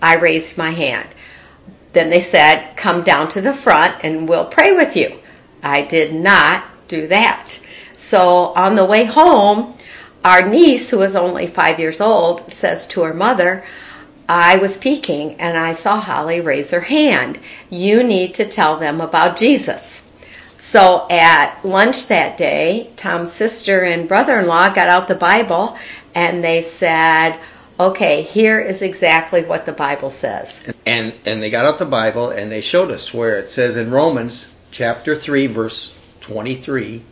I 0.00 0.16
raised 0.16 0.58
my 0.58 0.70
hand. 0.70 1.08
Then 1.92 2.10
they 2.10 2.20
said, 2.20 2.74
come 2.76 3.02
down 3.02 3.28
to 3.30 3.40
the 3.40 3.54
front 3.54 4.04
and 4.04 4.28
we'll 4.28 4.46
pray 4.46 4.72
with 4.72 4.96
you. 4.96 5.18
I 5.62 5.82
did 5.82 6.14
not 6.14 6.64
do 6.88 7.06
that. 7.08 7.58
So 7.96 8.52
on 8.54 8.74
the 8.74 8.84
way 8.84 9.04
home, 9.04 9.76
our 10.24 10.48
niece, 10.48 10.90
who 10.90 10.98
was 10.98 11.14
only 11.14 11.46
five 11.46 11.78
years 11.78 12.00
old, 12.00 12.52
says 12.52 12.86
to 12.88 13.02
her 13.02 13.14
mother, 13.14 13.64
I 14.28 14.56
was 14.56 14.76
peeking 14.76 15.40
and 15.40 15.56
I 15.56 15.72
saw 15.72 16.00
Holly 16.00 16.40
raise 16.40 16.70
her 16.72 16.80
hand. 16.80 17.40
You 17.70 18.02
need 18.02 18.34
to 18.34 18.46
tell 18.46 18.78
them 18.78 19.00
about 19.00 19.38
Jesus. 19.38 20.02
So 20.58 21.06
at 21.08 21.64
lunch 21.64 22.08
that 22.08 22.36
day, 22.36 22.90
Tom's 22.96 23.32
sister 23.32 23.84
and 23.84 24.08
brother-in-law 24.08 24.74
got 24.74 24.88
out 24.88 25.08
the 25.08 25.14
Bible 25.14 25.78
and 26.14 26.44
they 26.44 26.62
said, 26.62 27.38
okay, 27.80 28.22
here 28.22 28.60
is 28.60 28.82
exactly 28.82 29.44
what 29.44 29.64
the 29.64 29.72
Bible 29.72 30.10
says. 30.10 30.60
And 30.84 31.14
and 31.24 31.42
they 31.42 31.48
got 31.48 31.64
out 31.64 31.78
the 31.78 31.86
Bible 31.86 32.30
and 32.30 32.50
they 32.50 32.60
showed 32.60 32.90
us 32.90 33.14
where 33.14 33.38
it 33.38 33.48
says 33.48 33.76
in 33.76 33.90
Romans 33.90 34.48
chapter 34.70 35.14
3 35.14 35.46
verse 35.46 35.97
23 36.28 37.02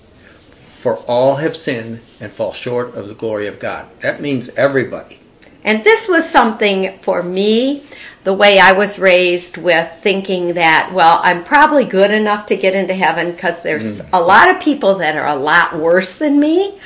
for 0.80 0.98
all 1.08 1.36
have 1.36 1.56
sinned 1.56 2.00
and 2.20 2.30
fall 2.30 2.52
short 2.52 2.94
of 2.94 3.08
the 3.08 3.14
glory 3.14 3.46
of 3.46 3.58
God. 3.58 3.86
That 4.00 4.20
means 4.20 4.50
everybody. 4.50 5.18
And 5.64 5.82
this 5.82 6.06
was 6.06 6.28
something 6.28 6.98
for 7.00 7.22
me, 7.22 7.82
the 8.22 8.34
way 8.34 8.60
I 8.60 8.72
was 8.72 8.98
raised 8.98 9.56
with 9.56 9.90
thinking 10.00 10.54
that, 10.54 10.92
well, 10.94 11.18
I'm 11.22 11.42
probably 11.42 11.86
good 11.86 12.10
enough 12.12 12.46
to 12.46 12.56
get 12.56 12.74
into 12.74 12.94
heaven 12.94 13.32
because 13.32 13.62
there's 13.62 14.00
mm. 14.00 14.08
a 14.12 14.20
lot 14.20 14.54
of 14.54 14.62
people 14.62 14.96
that 14.96 15.16
are 15.16 15.26
a 15.26 15.34
lot 15.34 15.76
worse 15.76 16.18
than 16.18 16.38
me. 16.38 16.78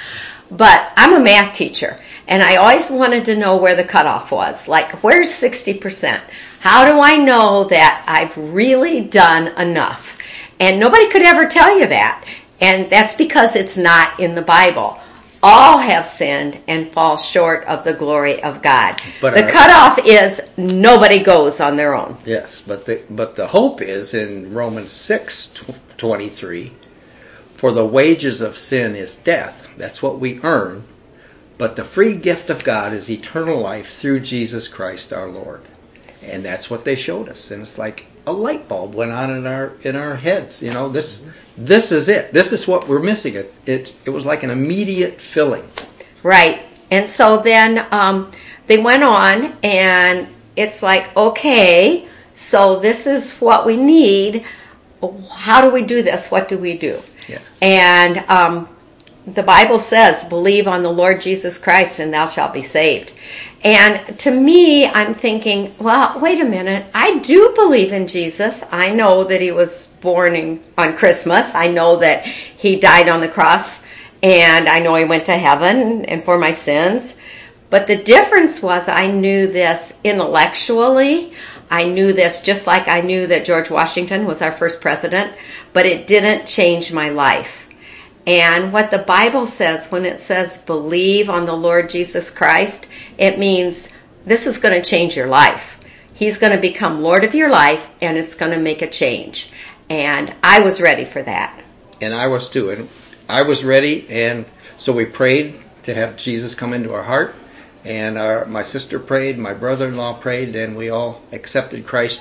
But 0.51 0.93
I'm 0.97 1.15
a 1.15 1.21
math 1.21 1.55
teacher 1.55 2.01
and 2.27 2.43
I 2.43 2.57
always 2.57 2.91
wanted 2.91 3.27
to 3.27 3.37
know 3.37 3.57
where 3.57 3.77
the 3.77 3.85
cutoff 3.85 4.33
was. 4.33 4.67
Like, 4.67 5.03
where's 5.03 5.31
60%? 5.33 6.21
How 6.61 6.91
do 6.91 7.01
I 7.01 7.17
know 7.17 7.65
that 7.65 8.05
I've 8.07 8.37
really 8.37 9.01
done 9.01 9.49
enough? 9.59 10.20
And 10.61 10.79
nobody 10.79 11.09
could 11.09 11.23
ever 11.23 11.47
tell 11.47 11.79
you 11.79 11.87
that. 11.87 12.27
And 12.61 12.91
that's 12.91 13.15
because 13.15 13.57
it's 13.57 13.77
not 13.77 14.21
in 14.21 14.35
the 14.35 14.43
Bible 14.43 15.01
all 15.43 15.79
have 15.79 16.05
sinned 16.05 16.61
and 16.69 16.93
fall 16.93 17.17
short 17.17 17.65
of 17.65 17.85
the 17.85 17.95
glory 17.95 18.43
of 18.43 18.63
God. 18.63 19.01
But 19.21 19.35
the 19.35 19.45
our, 19.45 19.51
cutoff 19.51 20.07
is 20.07 20.41
nobody 20.57 21.23
goes 21.23 21.61
on 21.61 21.77
their 21.77 21.95
own. 21.95 22.17
Yes, 22.25 22.61
but 22.61 22.85
the 22.85 23.03
but 23.11 23.37
the 23.37 23.47
hope 23.47 23.81
is 23.81 24.15
in 24.15 24.53
Romans 24.53 24.93
six 24.93 25.53
twenty 25.97 26.29
three, 26.29 26.75
for 27.57 27.73
the 27.73 27.87
wages 27.87 28.41
of 28.41 28.57
sin 28.57 28.95
is 28.95 29.17
death. 29.17 29.67
That's 29.77 30.03
what 30.03 30.21
we 30.21 30.41
earn. 30.43 30.85
But 31.57 31.77
the 31.77 31.85
free 31.85 32.17
gift 32.17 32.49
of 32.49 32.65
God 32.65 32.95
is 32.95 33.11
eternal 33.11 33.61
life 33.61 33.95
through 33.97 34.21
Jesus 34.21 34.67
Christ 34.67 35.13
our 35.13 35.29
Lord. 35.29 35.61
And 36.23 36.43
that's 36.43 36.71
what 36.71 36.85
they 36.85 36.97
showed 36.97 37.29
us. 37.29 37.51
And 37.51 37.63
it's 37.63 37.77
like 37.77 38.07
a 38.27 38.33
light 38.33 38.69
bulb 38.69 38.95
went 38.95 39.11
on 39.11 39.31
in 39.31 39.47
our 39.47 39.73
in 39.83 39.97
our 39.97 40.15
heads. 40.17 40.63
You 40.63 40.73
know, 40.73 40.89
this 40.89 41.27
this 41.57 41.93
is 41.93 42.09
it. 42.09 42.33
This 42.33 42.53
is 42.53 42.67
what 42.67 42.89
we're 42.89 43.01
missing. 43.01 43.35
It 43.35 43.55
it 43.67 43.95
it 44.05 44.11
was 44.11 44.27
like 44.27 44.43
an 44.43 44.51
immediate 44.51 45.21
filling. 45.21 45.69
Right. 46.23 46.63
And 46.91 47.09
so 47.09 47.39
then 47.39 47.87
um, 47.93 48.33
they 48.67 48.79
went 48.79 49.03
on, 49.03 49.57
and 49.63 50.29
it's 50.57 50.83
like, 50.83 51.17
okay, 51.17 52.09
so 52.35 52.81
this 52.81 53.07
is 53.07 53.35
what 53.35 53.65
we 53.65 53.77
need. 53.77 54.45
How 55.31 55.61
do 55.63 55.71
we 55.71 55.83
do 55.83 56.03
this? 56.03 56.31
What 56.31 56.49
do 56.49 56.59
we 56.59 56.77
do? 56.77 57.01
Yeah. 57.29 57.39
And 57.63 58.19
um, 58.29 58.69
the 59.27 59.43
Bible 59.43 59.79
says, 59.79 60.25
believe 60.25 60.67
on 60.67 60.83
the 60.83 60.93
Lord 60.93 61.21
Jesus 61.21 61.59
Christ 61.59 62.01
and 62.01 62.13
thou 62.13 62.27
shalt 62.27 62.53
be 62.53 62.63
saved. 62.63 63.13
And 63.63 64.19
to 64.21 64.31
me, 64.31 64.87
I'm 64.87 65.15
thinking, 65.15 65.75
well, 65.79 66.19
wait 66.21 66.41
a 66.41 66.45
minute. 66.45 66.87
I 66.95 67.19
do 67.19 67.53
believe 67.55 67.93
in 67.93 68.07
Jesus. 68.07 68.63
I 68.71 68.91
know 68.95 69.25
that 69.25 69.41
he 69.41 69.53
was 69.53 69.87
born 70.01 70.35
in, 70.35 70.65
on 70.79 70.97
Christmas. 70.97 71.55
I 71.55 71.69
know 71.69 71.99
that 71.99 72.25
he 72.25 72.77
died 72.77 73.09
on 73.09 73.21
the 73.21 73.29
cross 73.29 73.83
and 74.23 74.69
I 74.69 74.79
know 74.79 74.95
he 74.95 75.05
went 75.05 75.27
to 75.27 75.37
heaven 75.37 76.05
and 76.07 76.25
for 76.25 76.39
my 76.39 76.51
sins. 76.51 77.15
But 77.69 77.87
the 77.87 78.03
difference 78.03 78.63
was 78.63 78.89
I 78.89 79.11
knew 79.11 79.47
this 79.47 79.93
intellectually. 80.03 81.35
I 81.71 81.85
knew 81.85 82.13
this 82.13 82.41
just 82.41 82.67
like 82.67 82.89
I 82.89 83.01
knew 83.01 83.27
that 83.29 83.45
George 83.45 83.71
Washington 83.71 84.27
was 84.27 84.43
our 84.43 84.51
first 84.51 84.81
president, 84.81 85.35
but 85.73 85.87
it 85.87 86.07
didn't 86.07 86.47
change 86.47 86.93
my 86.93 87.11
life. 87.11 87.60
And 88.27 88.73
what 88.73 88.91
the 88.91 88.99
Bible 88.99 89.47
says 89.47 89.91
when 89.91 90.05
it 90.05 90.21
says 90.21 90.59
believe 90.59 91.31
on 91.31 91.47
the 91.47 91.57
Lord 91.57 91.89
Jesus 91.89 92.31
Christ, 92.31 92.87
it 93.17 93.39
means 93.39 93.89
this 94.27 94.47
is 94.47 94.59
going 94.59 94.81
to 94.81 94.89
change 94.89 95.17
your 95.17 95.27
life. 95.27 95.81
He's 96.13 96.39
going 96.39 96.53
to 96.53 96.61
become 96.61 97.01
Lord 97.01 97.25
of 97.25 97.35
your 97.35 97.51
life 97.51 97.91
and 98.01 98.19
it's 98.19 98.35
going 98.35 98.53
to 98.53 98.59
make 98.59 98.83
a 98.83 98.91
change. 98.91 99.51
And 99.89 100.35
I 100.43 100.61
was 100.61 100.81
ready 100.81 101.05
for 101.05 101.23
that. 101.23 101.65
And 102.01 102.15
I 102.15 102.27
was 102.27 102.49
too. 102.49 102.71
And 102.71 102.89
I 103.29 103.43
was 103.43 103.65
ready. 103.65 104.07
And 104.11 104.45
so 104.77 104.93
we 104.93 105.07
prayed 105.07 105.59
to 105.85 105.95
have 105.95 106.17
Jesus 106.17 106.55
come 106.55 106.73
into 106.73 106.93
our 106.93 107.03
heart. 107.03 107.35
And 107.85 108.19
our, 108.19 108.45
my 108.45 108.63
sister 108.63 108.99
prayed, 108.99 109.39
my 109.39 109.55
brother-in-law 109.55 110.19
prayed, 110.19 110.55
and 110.55 110.77
we 110.77 110.91
all 110.91 111.23
accepted 111.33 111.87
Christ. 111.87 112.21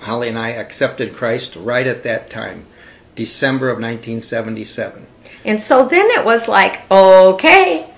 Holly 0.00 0.28
and 0.28 0.38
I 0.38 0.50
accepted 0.50 1.14
Christ 1.14 1.54
right 1.54 1.86
at 1.86 2.02
that 2.02 2.30
time, 2.30 2.66
December 3.14 3.68
of 3.68 3.76
1977. 3.76 5.06
And 5.44 5.62
so 5.62 5.86
then 5.86 6.10
it 6.10 6.24
was 6.24 6.48
like, 6.48 6.90
okay, 6.90 7.88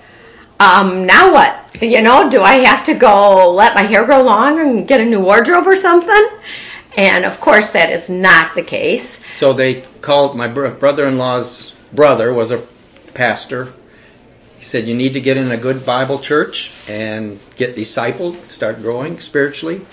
um, 0.59 1.05
now 1.05 1.31
what? 1.33 1.57
You 1.81 2.01
know, 2.01 2.29
do 2.29 2.41
I 2.41 2.57
have 2.65 2.85
to 2.85 2.93
go 2.93 3.51
let 3.51 3.73
my 3.73 3.81
hair 3.81 4.05
grow 4.05 4.21
long 4.21 4.59
and 4.59 4.87
get 4.87 5.01
a 5.01 5.05
new 5.05 5.19
wardrobe 5.19 5.65
or 5.65 5.75
something? 5.75 6.27
And 6.97 7.25
of 7.25 7.39
course, 7.39 7.71
that 7.71 7.89
is 7.89 8.09
not 8.09 8.53
the 8.53 8.61
case. 8.61 9.19
So 9.35 9.53
they 9.53 9.81
called 10.01 10.35
my 10.37 10.47
brother-in-law's 10.47 11.73
brother 11.93 12.33
was 12.33 12.51
a 12.51 12.63
pastor. 13.13 13.73
He 14.59 14.65
said, 14.65 14.87
"You 14.87 14.93
need 14.93 15.13
to 15.13 15.21
get 15.21 15.37
in 15.37 15.51
a 15.51 15.57
good 15.57 15.85
Bible 15.85 16.19
church 16.19 16.71
and 16.87 17.39
get 17.55 17.75
discipled, 17.75 18.47
start 18.49 18.81
growing 18.81 19.19
spiritually." 19.19 19.85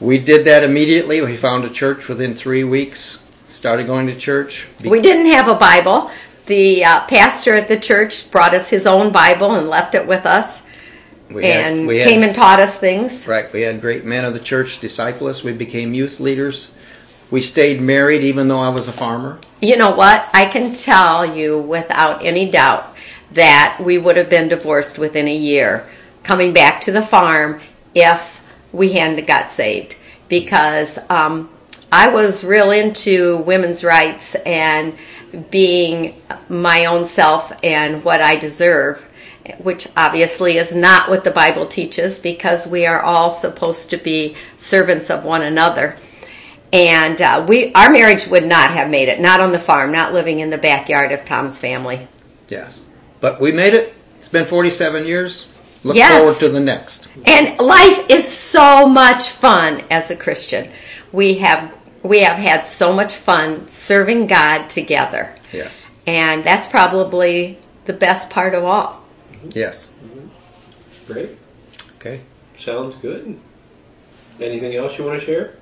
We 0.00 0.18
did 0.18 0.44
that 0.46 0.62
immediately. 0.62 1.20
We 1.20 1.36
found 1.36 1.64
a 1.64 1.70
church 1.70 2.08
within 2.08 2.34
three 2.34 2.64
weeks. 2.64 3.18
Started 3.48 3.86
going 3.86 4.06
to 4.06 4.14
church. 4.14 4.68
We 4.84 5.00
didn't 5.00 5.32
have 5.32 5.48
a 5.48 5.54
Bible 5.54 6.10
the 6.48 6.84
uh, 6.84 7.06
pastor 7.06 7.54
at 7.54 7.68
the 7.68 7.78
church 7.78 8.30
brought 8.30 8.54
us 8.54 8.68
his 8.68 8.86
own 8.86 9.12
Bible 9.12 9.54
and 9.54 9.68
left 9.68 9.94
it 9.94 10.06
with 10.06 10.26
us. 10.26 10.62
We 11.30 11.44
and 11.44 11.88
had, 11.88 12.08
came 12.08 12.22
and 12.22 12.34
taught 12.34 12.58
us 12.58 12.76
things. 12.76 13.26
Right. 13.28 13.52
We 13.52 13.60
had 13.60 13.80
great 13.80 14.04
men 14.04 14.24
of 14.24 14.32
the 14.32 14.40
church 14.40 14.80
disciple 14.80 15.26
us. 15.26 15.44
We 15.44 15.52
became 15.52 15.94
youth 15.94 16.20
leaders. 16.20 16.70
We 17.30 17.42
stayed 17.42 17.82
married 17.82 18.24
even 18.24 18.48
though 18.48 18.60
I 18.60 18.70
was 18.70 18.88
a 18.88 18.92
farmer. 18.92 19.38
You 19.60 19.76
know 19.76 19.90
what? 19.90 20.26
I 20.32 20.46
can 20.46 20.72
tell 20.72 21.26
you 21.26 21.60
without 21.60 22.24
any 22.24 22.50
doubt 22.50 22.94
that 23.32 23.78
we 23.84 23.98
would 23.98 24.16
have 24.16 24.30
been 24.30 24.48
divorced 24.48 24.98
within 24.98 25.28
a 25.28 25.34
year 25.34 25.86
coming 26.22 26.54
back 26.54 26.80
to 26.82 26.92
the 26.92 27.02
farm 27.02 27.60
if 27.94 28.42
we 28.72 28.92
hadn't 28.92 29.26
got 29.26 29.50
saved. 29.50 29.96
Because 30.30 30.98
um, 31.10 31.50
I 31.92 32.08
was 32.08 32.42
real 32.44 32.70
into 32.70 33.38
women's 33.38 33.84
rights 33.84 34.34
and 34.34 34.96
being 35.50 36.20
my 36.48 36.86
own 36.86 37.04
self 37.04 37.52
and 37.62 38.04
what 38.04 38.20
I 38.20 38.36
deserve, 38.36 39.04
which 39.58 39.88
obviously 39.96 40.58
is 40.58 40.74
not 40.74 41.08
what 41.08 41.24
the 41.24 41.30
Bible 41.30 41.66
teaches 41.66 42.18
because 42.18 42.66
we 42.66 42.86
are 42.86 43.00
all 43.02 43.30
supposed 43.30 43.90
to 43.90 43.96
be 43.96 44.36
servants 44.56 45.10
of 45.10 45.24
one 45.24 45.42
another. 45.42 45.96
And 46.72 47.20
uh, 47.22 47.46
we, 47.48 47.72
our 47.72 47.90
marriage 47.90 48.26
would 48.26 48.44
not 48.44 48.70
have 48.70 48.90
made 48.90 49.08
it, 49.08 49.20
not 49.20 49.40
on 49.40 49.52
the 49.52 49.58
farm, 49.58 49.90
not 49.90 50.12
living 50.12 50.40
in 50.40 50.50
the 50.50 50.58
backyard 50.58 51.12
of 51.12 51.24
Tom's 51.24 51.58
family. 51.58 52.06
Yes, 52.48 52.82
but 53.20 53.40
we 53.40 53.52
made 53.52 53.74
it. 53.74 53.94
It's 54.18 54.28
been 54.28 54.44
47 54.44 55.06
years. 55.06 55.54
Look 55.84 55.96
yes. 55.96 56.18
forward 56.18 56.38
to 56.40 56.48
the 56.48 56.60
next. 56.60 57.08
And 57.24 57.58
life 57.58 58.10
is 58.10 58.26
so 58.26 58.86
much 58.86 59.30
fun 59.30 59.84
as 59.90 60.10
a 60.10 60.16
Christian. 60.16 60.70
We 61.12 61.34
have 61.38 61.77
we 62.02 62.20
have 62.20 62.36
had 62.38 62.64
so 62.64 62.92
much 62.92 63.16
fun 63.16 63.68
serving 63.68 64.26
God 64.26 64.68
together. 64.68 65.34
Yes. 65.52 65.88
And 66.06 66.44
that's 66.44 66.66
probably 66.66 67.58
the 67.84 67.92
best 67.92 68.30
part 68.30 68.54
of 68.54 68.64
all. 68.64 69.04
Yes. 69.50 69.90
Mm-hmm. 70.04 71.12
Great. 71.12 71.38
Okay. 71.96 72.20
Sounds 72.58 72.96
good. 72.96 73.38
Anything 74.40 74.76
else 74.76 74.98
you 74.98 75.04
want 75.04 75.20
to 75.20 75.26
share? 75.26 75.56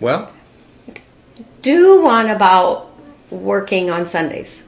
Well, 0.00 0.32
do 1.62 2.02
one 2.02 2.30
about 2.30 2.90
working 3.30 3.90
on 3.90 4.06
Sundays. 4.06 4.62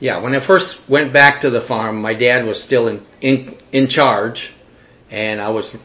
Yeah, 0.00 0.18
when 0.18 0.34
I 0.34 0.40
first 0.40 0.88
went 0.88 1.12
back 1.12 1.42
to 1.42 1.50
the 1.50 1.60
farm, 1.60 2.02
my 2.02 2.14
dad 2.14 2.44
was 2.44 2.60
still 2.60 2.88
in 2.88 3.04
in, 3.20 3.56
in 3.70 3.86
charge, 3.86 4.52
and 5.10 5.40
I 5.40 5.50
was, 5.50 5.78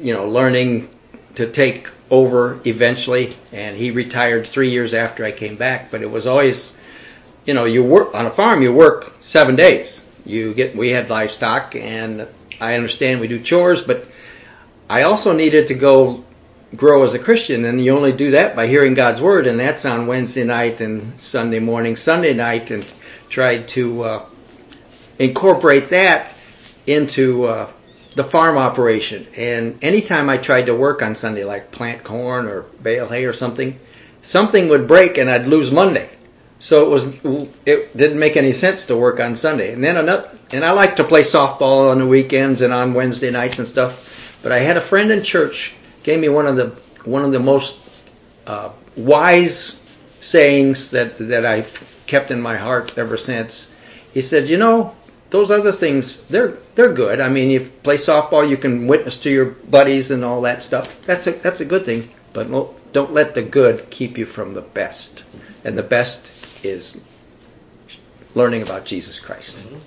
you 0.00 0.14
know, 0.14 0.28
learning 0.28 0.90
to 1.34 1.50
take 1.50 1.88
over 2.10 2.60
eventually, 2.64 3.34
and 3.52 3.76
he 3.76 3.90
retired 3.90 4.46
three 4.46 4.70
years 4.70 4.94
after 4.94 5.24
I 5.24 5.32
came 5.32 5.56
back. 5.56 5.90
But 5.90 6.02
it 6.02 6.10
was 6.10 6.26
always 6.26 6.76
you 7.44 7.54
know, 7.54 7.64
you 7.64 7.84
work 7.84 8.14
on 8.14 8.26
a 8.26 8.30
farm. 8.30 8.62
You 8.62 8.72
work 8.72 9.12
seven 9.20 9.56
days. 9.56 10.04
You 10.24 10.54
get. 10.54 10.74
We 10.74 10.90
had 10.90 11.10
livestock, 11.10 11.74
and 11.76 12.26
I 12.60 12.74
understand 12.74 13.20
we 13.20 13.28
do 13.28 13.40
chores, 13.40 13.82
but 13.82 14.06
I 14.88 15.02
also 15.02 15.32
needed 15.32 15.68
to 15.68 15.74
go 15.74 16.24
grow 16.74 17.04
as 17.04 17.14
a 17.14 17.18
Christian, 17.18 17.64
and 17.66 17.84
you 17.84 17.94
only 17.94 18.12
do 18.12 18.32
that 18.32 18.56
by 18.56 18.66
hearing 18.66 18.94
God's 18.94 19.20
word, 19.20 19.46
and 19.46 19.60
that's 19.60 19.84
on 19.84 20.06
Wednesday 20.06 20.44
night 20.44 20.80
and 20.80 21.20
Sunday 21.20 21.60
morning, 21.60 21.94
Sunday 21.96 22.32
night, 22.32 22.70
and 22.70 22.88
tried 23.28 23.68
to 23.68 24.02
uh, 24.02 24.26
incorporate 25.18 25.90
that 25.90 26.32
into 26.86 27.44
uh, 27.44 27.70
the 28.14 28.24
farm 28.24 28.56
operation. 28.56 29.26
And 29.36 29.82
anytime 29.82 30.28
I 30.28 30.38
tried 30.38 30.66
to 30.66 30.74
work 30.74 31.02
on 31.02 31.14
Sunday, 31.14 31.44
like 31.44 31.70
plant 31.70 32.04
corn 32.04 32.46
or 32.46 32.62
bale 32.62 33.08
hay 33.08 33.26
or 33.26 33.32
something, 33.32 33.76
something 34.22 34.68
would 34.68 34.86
break 34.86 35.18
and 35.18 35.30
I'd 35.30 35.46
lose 35.46 35.70
Monday. 35.70 36.08
So 36.58 36.86
it 36.86 36.88
was 36.88 37.50
it 37.66 37.96
didn't 37.96 38.18
make 38.18 38.36
any 38.36 38.52
sense 38.52 38.86
to 38.86 38.96
work 38.96 39.20
on 39.20 39.36
Sunday. 39.36 39.72
And 39.72 39.82
then 39.84 39.96
another, 39.96 40.30
and 40.50 40.64
I 40.64 40.70
like 40.72 40.96
to 40.96 41.04
play 41.04 41.22
softball 41.22 41.90
on 41.90 41.98
the 41.98 42.06
weekends 42.06 42.62
and 42.62 42.72
on 42.72 42.94
Wednesday 42.94 43.30
nights 43.30 43.58
and 43.58 43.68
stuff. 43.68 44.38
But 44.42 44.52
I 44.52 44.60
had 44.60 44.76
a 44.76 44.80
friend 44.80 45.10
in 45.10 45.22
church 45.22 45.74
gave 46.04 46.20
me 46.20 46.28
one 46.28 46.46
of 46.46 46.56
the 46.56 46.68
one 47.04 47.22
of 47.24 47.32
the 47.32 47.40
most 47.40 47.78
uh, 48.46 48.70
wise 48.96 49.78
sayings 50.20 50.90
that 50.90 51.18
that 51.18 51.44
I've 51.44 52.02
kept 52.06 52.30
in 52.30 52.40
my 52.40 52.56
heart 52.56 52.96
ever 52.96 53.16
since. 53.16 53.70
He 54.12 54.20
said, 54.20 54.48
"You 54.48 54.56
know, 54.56 54.94
those 55.34 55.50
other 55.50 55.72
things 55.72 56.16
they're 56.30 56.58
they're 56.76 56.92
good. 56.92 57.20
I 57.20 57.28
mean, 57.28 57.50
you 57.50 57.58
play 57.82 57.96
softball, 57.96 58.48
you 58.48 58.56
can 58.56 58.86
witness 58.86 59.16
to 59.22 59.30
your 59.30 59.46
buddies 59.46 60.12
and 60.12 60.24
all 60.24 60.42
that 60.42 60.62
stuff. 60.62 61.04
That's 61.06 61.26
a 61.26 61.32
that's 61.32 61.60
a 61.60 61.64
good 61.64 61.84
thing. 61.84 62.08
But 62.32 62.48
don't 62.92 63.12
let 63.12 63.34
the 63.34 63.42
good 63.42 63.90
keep 63.90 64.16
you 64.16 64.26
from 64.26 64.54
the 64.54 64.62
best. 64.62 65.24
And 65.64 65.76
the 65.76 65.82
best 65.82 66.32
is 66.64 67.00
learning 68.36 68.62
about 68.62 68.84
Jesus 68.84 69.18
Christ. 69.18 69.56
Mm-hmm. 69.56 69.78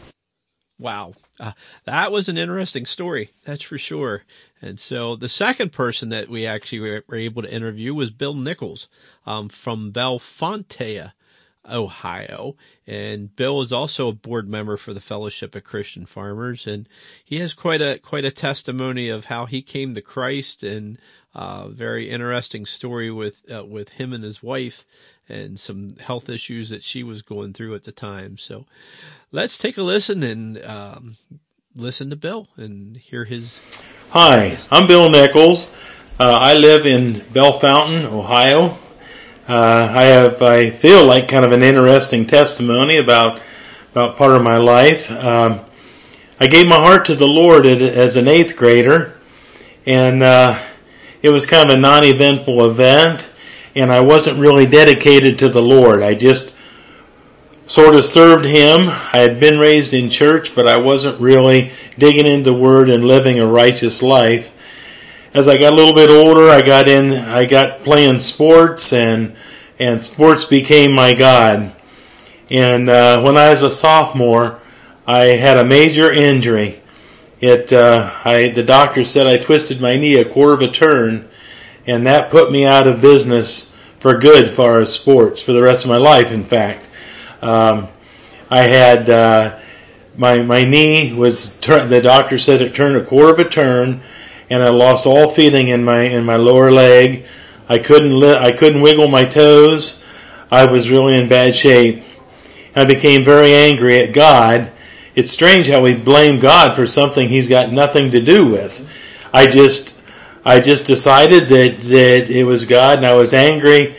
Wow. 0.80 1.14
Uh, 1.40 1.54
that 1.86 2.12
was 2.12 2.28
an 2.28 2.38
interesting 2.38 2.86
story. 2.86 3.32
That's 3.46 3.64
for 3.64 3.78
sure. 3.78 4.24
And 4.62 4.78
so 4.78 5.16
the 5.16 5.30
second 5.30 5.72
person 5.72 6.10
that 6.10 6.28
we 6.28 6.46
actually 6.46 6.82
were, 6.82 7.04
were 7.08 7.16
able 7.16 7.44
to 7.44 7.54
interview 7.54 7.94
was 7.94 8.10
Bill 8.10 8.34
Nichols, 8.34 8.90
um, 9.26 9.48
from 9.48 9.92
Bellefontaine, 9.92 11.14
Ohio. 11.70 12.56
And 12.86 13.34
Bill 13.36 13.62
is 13.62 13.72
also 13.72 14.10
a 14.10 14.14
board 14.14 14.48
member 14.48 14.78
for 14.78 14.94
the 14.94 15.02
Fellowship 15.02 15.56
of 15.56 15.64
Christian 15.64 16.06
Farmers. 16.06 16.68
And 16.68 16.88
he 17.26 17.40
has 17.40 17.54
quite 17.54 17.82
a, 17.82 18.00
quite 18.00 18.26
a 18.26 18.32
testimony 18.32 19.10
of 19.10 19.26
how 19.26 19.46
he 19.46 19.62
came 19.62 19.96
to 19.96 20.02
Christ 20.02 20.64
and, 20.64 20.98
uh, 21.36 21.68
very 21.68 22.10
interesting 22.10 22.66
story 22.66 23.12
with, 23.12 23.40
uh, 23.52 23.66
with 23.66 23.90
him 23.90 24.14
and 24.14 24.24
his 24.24 24.42
wife 24.42 24.86
and 25.30 25.60
some 25.60 25.96
health 25.98 26.30
issues 26.30 26.72
that 26.72 26.84
she 26.84 27.04
was 27.04 27.22
going 27.22 27.54
through 27.54 27.76
at 27.76 27.84
the 27.84 27.92
time. 27.92 28.38
So 28.38 28.66
let's 29.32 29.58
take 29.58 29.78
a 29.78 29.84
listen 29.84 30.24
and, 30.24 30.58
um, 30.64 31.16
listen 31.76 32.10
to 32.10 32.16
Bill 32.16 32.48
and 32.58 32.98
hear 32.98 33.24
his. 33.24 33.60
Hi, 34.10 34.58
I'm 34.72 34.88
Bill 34.88 35.10
Nichols. 35.10 35.72
Uh, 36.20 36.24
I 36.32 36.56
live 36.56 36.88
in 36.88 37.20
Bellefontaine, 37.32 38.06
Ohio. 38.06 38.78
Uh, 39.48 39.90
I 39.96 40.04
have, 40.04 40.42
I 40.42 40.70
feel 40.70 41.06
like 41.06 41.30
kind 41.30 41.46
of 41.46 41.54
an 41.54 41.64
interesting 41.64 42.28
testimony 42.28 42.98
about, 42.98 43.40
about 43.92 44.18
part 44.18 44.34
of 44.34 44.44
my 44.44 44.58
life. 44.58 45.10
Um, 45.10 45.62
I 46.38 46.48
gave 46.48 46.68
my 46.68 46.76
heart 46.76 47.06
to 47.06 47.16
the 47.16 47.28
Lord 47.28 47.66
as 47.66 48.18
an 48.18 48.28
eighth 48.28 48.58
grader, 48.58 49.18
and 49.86 50.22
uh, 50.22 50.60
it 51.22 51.30
was 51.30 51.46
kind 51.46 51.70
of 51.70 51.78
a 51.78 51.80
non-eventful 51.80 52.70
event, 52.70 53.30
and 53.74 53.90
I 53.90 54.02
wasn't 54.02 54.38
really 54.38 54.66
dedicated 54.66 55.40
to 55.40 55.48
the 55.48 55.62
Lord. 55.62 56.04
I 56.04 56.14
just 56.14 56.54
sort 57.68 57.96
of 57.96 58.04
served 58.04 58.44
Him. 58.44 58.90
I 58.90 59.20
had 59.20 59.40
been 59.40 59.60
raised 59.60 59.94
in 59.94 60.10
church, 60.10 60.56
but 60.56 60.68
I 60.68 60.76
wasn't 60.76 61.22
really 61.22 61.72
digging 61.98 62.28
into 62.28 62.52
the 62.52 62.58
Word 62.58 62.90
and 62.90 63.06
living 63.06 63.40
a 63.40 63.48
righteous 63.48 64.04
life 64.04 64.52
as 65.38 65.48
I 65.48 65.58
got 65.58 65.74
a 65.74 65.76
little 65.76 65.94
bit 65.94 66.10
older, 66.10 66.50
I 66.50 66.64
got 66.64 66.88
in, 66.88 67.14
I 67.14 67.46
got 67.46 67.84
playing 67.84 68.18
sports 68.18 68.92
and, 68.92 69.36
and 69.78 70.04
sports 70.04 70.46
became 70.46 70.92
my 70.92 71.14
God. 71.14 71.76
And, 72.50 72.90
uh, 72.90 73.22
when 73.22 73.38
I 73.38 73.50
was 73.50 73.62
a 73.62 73.70
sophomore, 73.70 74.60
I 75.06 75.26
had 75.26 75.58
a 75.58 75.64
major 75.64 76.12
injury. 76.12 76.82
It, 77.40 77.72
uh, 77.72 78.12
I, 78.26 78.50
the 78.50 78.64
doctor 78.64 79.04
said 79.04 79.28
I 79.28 79.38
twisted 79.38 79.80
my 79.80 79.96
knee 79.96 80.16
a 80.16 80.26
quarter 80.26 80.54
of 80.54 80.62
a 80.62 80.72
turn 80.72 81.30
and 81.86 82.08
that 82.08 82.32
put 82.32 82.52
me 82.52 82.66
out 82.66 82.88
of 82.88 83.00
business 83.00 83.74
for 84.00 84.18
good 84.18 84.56
far 84.56 84.82
as 84.82 84.92
sports 84.92 85.44
for 85.44 85.54
the 85.54 85.62
rest 85.62 85.86
of 85.86 85.90
my 85.90 85.98
life, 85.98 86.32
in 86.32 86.46
fact. 86.46 86.90
Um, 87.44 87.90
I 88.50 88.64
had, 88.64 89.08
uh, 89.08 89.60
my, 90.18 90.42
my 90.42 90.64
knee 90.64 91.14
was, 91.14 91.58
the 91.60 92.02
doctor 92.02 92.40
said 92.40 92.62
it 92.62 92.74
turned 92.74 92.98
a 92.98 93.06
quarter 93.06 93.34
of 93.34 93.40
a 93.40 93.48
turn 93.48 94.02
and 94.50 94.64
I 94.64 94.70
lost 94.70 95.06
all 95.06 95.30
feeling 95.30 95.70
in 95.70 95.84
my 95.84 96.02
in 96.02 96.24
my 96.26 96.38
lower 96.38 96.72
leg. 96.72 97.26
I 97.70 97.78
couldn't 97.80 98.18
li- 98.18 98.38
I 98.38 98.52
couldn't 98.52 98.82
wiggle 98.82 99.08
my 99.08 99.26
toes. 99.26 100.02
I 100.50 100.66
was 100.66 100.90
really 100.90 101.16
in 101.16 101.28
bad 101.28 101.54
shape. 101.54 102.04
I 102.76 102.86
became 102.86 103.24
very 103.24 103.54
angry 103.54 104.00
at 104.00 104.14
God. 104.14 104.72
It's 105.16 105.32
strange 105.32 105.68
how 105.68 105.82
we 105.82 105.96
blame 105.96 106.40
God 106.40 106.76
for 106.76 106.86
something 106.86 107.28
He's 107.28 107.50
got 107.50 107.72
nothing 107.72 108.12
to 108.12 108.22
do 108.22 108.48
with. 108.48 108.90
I 109.34 109.48
just 109.48 109.96
I 110.46 110.62
just 110.62 110.86
decided 110.86 111.50
that 111.50 111.80
that 111.80 112.30
it 112.30 112.46
was 112.46 112.66
God, 112.66 113.00
and 113.00 113.06
I 113.06 113.14
was 113.14 113.34
angry, 113.34 113.96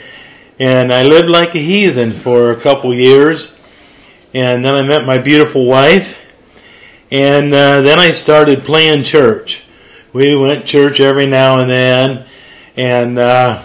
and 0.58 0.92
I 0.92 1.02
lived 1.02 1.28
like 1.28 1.54
a 1.54 1.58
heathen 1.58 2.12
for 2.12 2.52
a 2.52 2.56
couple 2.60 2.94
years, 2.94 3.54
and 4.32 4.64
then 4.64 4.74
I 4.74 4.82
met 4.82 5.04
my 5.04 5.18
beautiful 5.18 5.66
wife, 5.66 6.34
and 7.10 7.52
uh, 7.52 7.82
then 7.82 7.98
I 7.98 8.12
started 8.12 8.64
playing 8.64 9.02
church 9.02 9.64
we 10.12 10.34
went 10.34 10.64
church 10.64 11.00
every 11.00 11.26
now 11.26 11.58
and 11.58 11.68
then, 11.68 12.26
and 12.76 13.18
uh, 13.18 13.62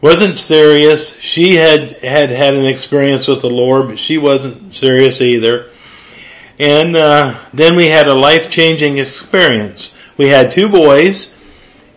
wasn't 0.00 0.38
serious. 0.38 1.18
She 1.20 1.54
had 1.54 1.92
had 1.98 2.30
had 2.30 2.54
an 2.54 2.64
experience 2.64 3.28
with 3.28 3.40
the 3.40 3.50
Lord, 3.50 3.88
but 3.88 3.98
she 3.98 4.18
wasn't 4.18 4.74
serious 4.74 5.20
either. 5.20 5.70
And 6.58 6.96
uh, 6.96 7.38
then 7.52 7.76
we 7.76 7.86
had 7.86 8.06
a 8.06 8.14
life 8.14 8.50
changing 8.50 8.98
experience. 8.98 9.96
We 10.16 10.28
had 10.28 10.50
two 10.50 10.68
boys, 10.68 11.34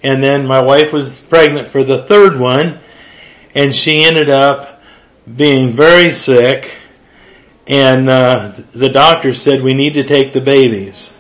and 0.04 0.24
then 0.24 0.48
my 0.48 0.62
wife 0.62 0.94
was 0.94 1.22
pregnant 1.22 1.68
for 1.68 1.84
the 1.84 2.04
third 2.04 2.40
one, 2.40 2.80
and 3.54 3.76
she 3.76 4.04
ended 4.04 4.30
up 4.30 4.82
being 5.36 5.74
very 5.74 6.12
sick. 6.12 6.76
And 7.68 8.08
uh, 8.10 8.54
the 8.72 8.90
doctor 8.90 9.34
said 9.34 9.62
we 9.62 9.74
need 9.74 9.96
to 9.96 10.04
take 10.04 10.34
the 10.34 10.42
babies. 10.42 11.14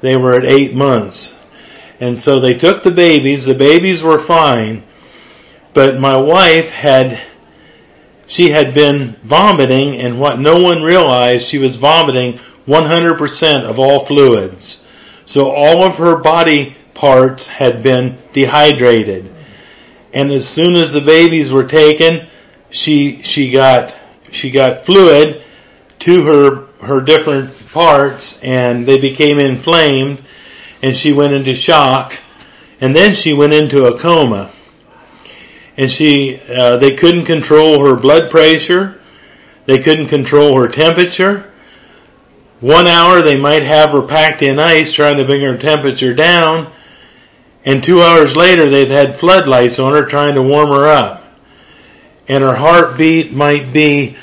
They 0.00 0.16
were 0.16 0.34
at 0.34 0.44
eight 0.44 0.74
months. 0.74 1.38
And 2.00 2.18
so 2.18 2.40
they 2.40 2.54
took 2.54 2.82
the 2.82 2.90
babies. 2.90 3.44
The 3.44 3.54
babies 3.54 4.02
were 4.02 4.18
fine. 4.18 4.82
But 5.74 6.00
my 6.00 6.16
wife 6.16 6.70
had, 6.70 7.20
she 8.26 8.48
had 8.48 8.74
been 8.74 9.12
vomiting 9.22 10.00
and 10.00 10.18
what 10.18 10.40
no 10.40 10.60
one 10.60 10.82
realized, 10.82 11.46
she 11.46 11.58
was 11.58 11.76
vomiting 11.76 12.40
100% 12.66 13.64
of 13.64 13.78
all 13.78 14.04
fluids. 14.04 14.84
So 15.26 15.50
all 15.50 15.84
of 15.84 15.96
her 15.96 16.16
body 16.16 16.74
parts 16.94 17.46
had 17.46 17.82
been 17.82 18.18
dehydrated. 18.32 19.32
And 20.12 20.32
as 20.32 20.48
soon 20.48 20.74
as 20.74 20.92
the 20.92 21.00
babies 21.00 21.52
were 21.52 21.64
taken, 21.64 22.26
she, 22.70 23.22
she 23.22 23.50
got, 23.50 23.96
she 24.30 24.50
got 24.50 24.86
fluid 24.86 25.42
to 26.00 26.24
her, 26.24 26.86
her 26.86 27.00
different 27.00 27.56
parts 27.68 28.42
and 28.42 28.86
they 28.86 29.00
became 29.00 29.38
inflamed 29.38 30.20
and 30.82 30.94
she 30.94 31.12
went 31.12 31.32
into 31.32 31.54
shock, 31.54 32.18
and 32.80 32.94
then 32.94 33.14
she 33.14 33.32
went 33.32 33.52
into 33.52 33.86
a 33.86 33.98
coma. 33.98 34.50
And 35.76 35.90
she, 35.90 36.40
uh, 36.48 36.76
they 36.76 36.94
couldn't 36.94 37.24
control 37.24 37.84
her 37.84 37.96
blood 37.96 38.30
pressure, 38.30 39.00
they 39.66 39.78
couldn't 39.78 40.08
control 40.08 40.58
her 40.60 40.68
temperature. 40.68 41.50
One 42.60 42.86
hour 42.86 43.22
they 43.22 43.38
might 43.38 43.62
have 43.62 43.90
her 43.92 44.02
packed 44.02 44.42
in 44.42 44.58
ice 44.58 44.92
trying 44.92 45.16
to 45.16 45.24
bring 45.24 45.40
her 45.40 45.56
temperature 45.56 46.12
down, 46.12 46.70
and 47.64 47.82
two 47.82 48.02
hours 48.02 48.36
later 48.36 48.68
they'd 48.68 48.90
had 48.90 49.18
floodlights 49.18 49.78
on 49.78 49.92
her 49.92 50.04
trying 50.04 50.34
to 50.34 50.42
warm 50.42 50.68
her 50.68 50.88
up. 50.88 51.24
And 52.28 52.42
her 52.42 52.54
heartbeat 52.54 53.32
might 53.32 53.72
be 53.72 54.16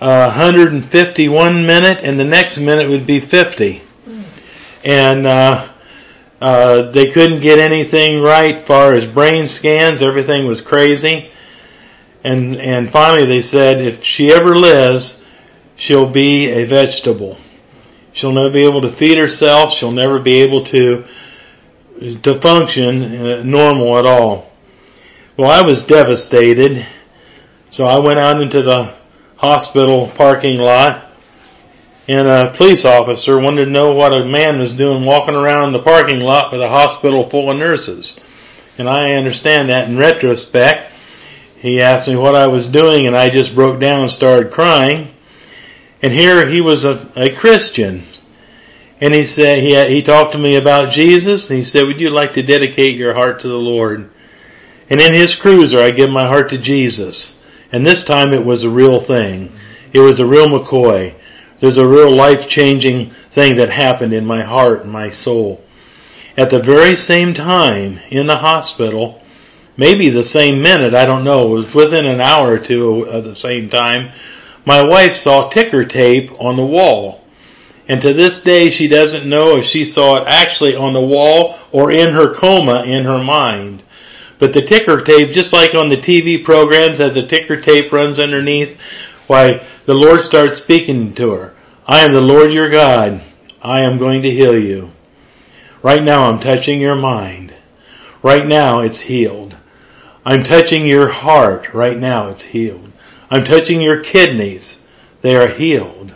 uh, 0.00 0.30
151 0.30 1.66
minute, 1.66 2.00
and 2.02 2.18
the 2.20 2.24
next 2.24 2.58
minute 2.58 2.88
would 2.88 3.06
be 3.06 3.20
50. 3.20 3.82
And 4.84 5.26
uh, 5.26 5.68
uh, 6.40 6.90
they 6.90 7.10
couldn't 7.10 7.40
get 7.40 7.58
anything 7.58 8.22
right 8.22 8.60
far 8.62 8.94
as 8.94 9.06
brain 9.06 9.48
scans. 9.48 10.02
Everything 10.02 10.46
was 10.46 10.60
crazy. 10.60 11.30
And, 12.24 12.60
and 12.60 12.90
finally 12.90 13.24
they 13.24 13.40
said 13.40 13.80
if 13.80 14.04
she 14.04 14.32
ever 14.32 14.54
lives, 14.54 15.24
she'll 15.76 16.08
be 16.08 16.50
a 16.50 16.64
vegetable. 16.64 17.38
She'll 18.12 18.32
never 18.32 18.50
be 18.50 18.64
able 18.64 18.80
to 18.82 18.90
feed 18.90 19.18
herself. 19.18 19.72
She'll 19.72 19.92
never 19.92 20.18
be 20.18 20.42
able 20.42 20.64
to, 20.64 21.04
to 22.22 22.34
function 22.40 23.48
normal 23.48 23.98
at 23.98 24.06
all. 24.06 24.52
Well, 25.36 25.50
I 25.50 25.64
was 25.64 25.84
devastated. 25.84 26.84
So 27.70 27.86
I 27.86 27.98
went 27.98 28.18
out 28.18 28.40
into 28.40 28.62
the 28.62 28.94
hospital 29.36 30.10
parking 30.16 30.58
lot, 30.58 31.07
and 32.08 32.26
a 32.26 32.50
police 32.56 32.86
officer 32.86 33.38
wanted 33.38 33.66
to 33.66 33.70
know 33.70 33.94
what 33.94 34.14
a 34.14 34.24
man 34.24 34.58
was 34.58 34.74
doing 34.74 35.04
walking 35.04 35.34
around 35.34 35.72
the 35.72 35.82
parking 35.82 36.20
lot 36.20 36.50
with 36.50 36.62
a 36.62 36.68
hospital 36.68 37.28
full 37.28 37.50
of 37.50 37.58
nurses. 37.58 38.18
And 38.78 38.88
I 38.88 39.14
understand 39.14 39.68
that 39.68 39.88
in 39.88 39.98
retrospect. 39.98 40.92
He 41.58 41.82
asked 41.82 42.08
me 42.08 42.16
what 42.16 42.34
I 42.34 42.46
was 42.46 42.66
doing, 42.66 43.06
and 43.06 43.16
I 43.16 43.28
just 43.28 43.54
broke 43.54 43.78
down 43.78 44.00
and 44.00 44.10
started 44.10 44.52
crying. 44.52 45.12
And 46.00 46.12
here 46.12 46.46
he 46.46 46.62
was 46.62 46.84
a, 46.84 47.10
a 47.14 47.34
Christian. 47.34 48.02
And 49.00 49.12
he 49.12 49.26
said, 49.26 49.62
he, 49.62 49.94
he 49.94 50.02
talked 50.02 50.32
to 50.32 50.38
me 50.38 50.56
about 50.56 50.90
Jesus. 50.90 51.48
He 51.48 51.62
said, 51.62 51.86
would 51.86 52.00
you 52.00 52.10
like 52.10 52.32
to 52.34 52.42
dedicate 52.42 52.96
your 52.96 53.14
heart 53.14 53.40
to 53.40 53.48
the 53.48 53.58
Lord? 53.58 54.10
And 54.88 55.00
in 55.00 55.12
his 55.12 55.34
cruiser, 55.34 55.80
I 55.80 55.90
give 55.90 56.10
my 56.10 56.26
heart 56.26 56.50
to 56.50 56.58
Jesus. 56.58 57.38
And 57.70 57.84
this 57.84 58.02
time 58.02 58.32
it 58.32 58.44
was 58.44 58.64
a 58.64 58.70
real 58.70 58.98
thing. 58.98 59.52
It 59.92 60.00
was 60.00 60.20
a 60.20 60.26
real 60.26 60.48
McCoy. 60.48 61.14
There's 61.58 61.78
a 61.78 61.86
real 61.86 62.14
life 62.14 62.48
changing 62.48 63.10
thing 63.30 63.56
that 63.56 63.70
happened 63.70 64.12
in 64.12 64.24
my 64.24 64.42
heart 64.42 64.82
and 64.82 64.92
my 64.92 65.10
soul. 65.10 65.64
At 66.36 66.50
the 66.50 66.60
very 66.60 66.94
same 66.94 67.34
time, 67.34 67.98
in 68.10 68.26
the 68.26 68.36
hospital, 68.36 69.20
maybe 69.76 70.08
the 70.08 70.22
same 70.22 70.62
minute, 70.62 70.94
I 70.94 71.04
don't 71.04 71.24
know, 71.24 71.48
it 71.48 71.54
was 71.56 71.74
within 71.74 72.06
an 72.06 72.20
hour 72.20 72.52
or 72.52 72.58
two 72.58 73.08
at 73.10 73.24
the 73.24 73.34
same 73.34 73.68
time, 73.68 74.10
my 74.64 74.82
wife 74.82 75.14
saw 75.14 75.48
ticker 75.48 75.84
tape 75.84 76.30
on 76.40 76.56
the 76.56 76.66
wall. 76.66 77.24
And 77.88 78.00
to 78.02 78.12
this 78.12 78.40
day, 78.40 78.70
she 78.70 78.86
doesn't 78.86 79.28
know 79.28 79.56
if 79.56 79.64
she 79.64 79.84
saw 79.84 80.18
it 80.18 80.28
actually 80.28 80.76
on 80.76 80.92
the 80.92 81.00
wall 81.00 81.58
or 81.72 81.90
in 81.90 82.12
her 82.12 82.32
coma 82.34 82.82
in 82.84 83.04
her 83.04 83.22
mind. 83.22 83.82
But 84.38 84.52
the 84.52 84.62
ticker 84.62 85.00
tape, 85.00 85.30
just 85.30 85.52
like 85.52 85.74
on 85.74 85.88
the 85.88 85.96
TV 85.96 86.44
programs, 86.44 87.00
as 87.00 87.14
the 87.14 87.26
ticker 87.26 87.60
tape 87.60 87.90
runs 87.90 88.20
underneath, 88.20 88.78
why, 89.28 89.62
the 89.86 89.94
Lord 89.94 90.20
starts 90.20 90.58
speaking 90.58 91.14
to 91.14 91.30
her. 91.32 91.54
I 91.86 92.00
am 92.00 92.12
the 92.12 92.20
Lord 92.20 92.50
your 92.50 92.68
God. 92.68 93.20
I 93.62 93.80
am 93.80 93.98
going 93.98 94.22
to 94.22 94.30
heal 94.30 94.58
you. 94.58 94.90
Right 95.82 96.02
now 96.02 96.24
I'm 96.24 96.40
touching 96.40 96.80
your 96.80 96.96
mind. 96.96 97.54
Right 98.22 98.46
now 98.46 98.80
it's 98.80 99.00
healed. 99.00 99.56
I'm 100.24 100.42
touching 100.42 100.86
your 100.86 101.08
heart. 101.08 101.72
Right 101.72 101.96
now 101.96 102.28
it's 102.28 102.42
healed. 102.42 102.90
I'm 103.30 103.44
touching 103.44 103.80
your 103.80 104.02
kidneys. 104.02 104.84
They 105.20 105.36
are 105.36 105.48
healed. 105.48 106.14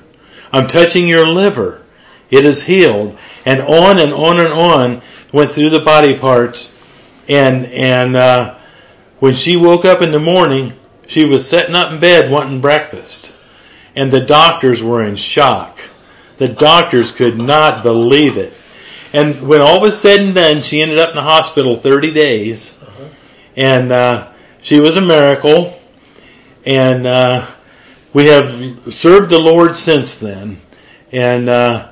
I'm 0.53 0.67
touching 0.67 1.07
your 1.07 1.27
liver. 1.27 1.83
It 2.31 2.45
is 2.45 2.65
healed. 2.65 3.19
And 3.45 3.61
on 3.61 3.99
and 3.99 4.13
on 4.13 4.41
and 4.41 4.53
on 4.53 5.03
went 5.33 5.53
through 5.53 5.71
the 5.71 5.81
body 5.81 6.17
parts. 6.17 6.77
And, 7.29 7.67
and, 7.67 8.17
uh, 8.17 8.59
when 9.19 9.35
she 9.35 9.57
woke 9.57 9.85
up 9.85 10.03
in 10.03 10.11
the 10.11 10.19
morning, 10.19 10.73
she 11.07 11.25
was 11.25 11.49
sitting 11.49 11.75
up 11.75 11.93
in 11.93 12.01
bed 12.01 12.31
wanting 12.31 12.61
breakfast. 12.61 13.35
And 13.95 14.11
the 14.11 14.21
doctors 14.21 14.83
were 14.83 15.05
in 15.05 15.17
shock. 15.17 15.79
The 16.39 16.49
doctors 16.49 17.13
could 17.13 17.37
not 17.37 17.83
believe 17.83 18.39
it. 18.39 18.59
And 19.13 19.47
when 19.47 19.61
all 19.61 19.81
was 19.81 20.01
said 20.01 20.21
and 20.21 20.35
done, 20.35 20.63
she 20.63 20.81
ended 20.81 20.99
up 20.99 21.11
in 21.11 21.15
the 21.17 21.23
hospital 21.23 21.77
30 21.77 22.13
days. 22.13 22.79
Uh-huh. 22.81 23.09
And 23.57 23.93
uh, 23.93 24.33
she 24.63 24.81
was 24.81 24.97
a 24.97 25.03
miracle. 25.03 25.79
And 26.65 27.07
uh, 27.07 27.47
we 28.15 28.27
have 28.27 28.93
served 28.93 29.31
the 29.31 29.39
Lord 29.39 29.77
since 29.77 30.19
then. 30.19 30.57
And 31.11 31.49
uh, 31.51 31.91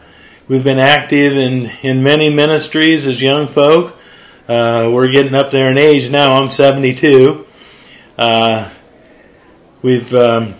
we've 0.49 0.65
been 0.65 0.79
active 0.79 1.37
in, 1.37 1.71
in 1.83 2.03
many 2.03 2.31
ministries 2.31 3.07
as 3.07 3.21
young 3.21 3.47
folk. 3.47 3.99
Uh, 4.49 4.91
we're 4.93 5.11
getting 5.11 5.35
up 5.35 5.51
there 5.51 5.71
in 5.71 5.77
age 5.77 6.11
now. 6.11 6.41
I'm 6.41 6.51
72. 6.51 7.47
Uh, 8.17 8.71
we've 9.83 10.13
um, 10.15 10.55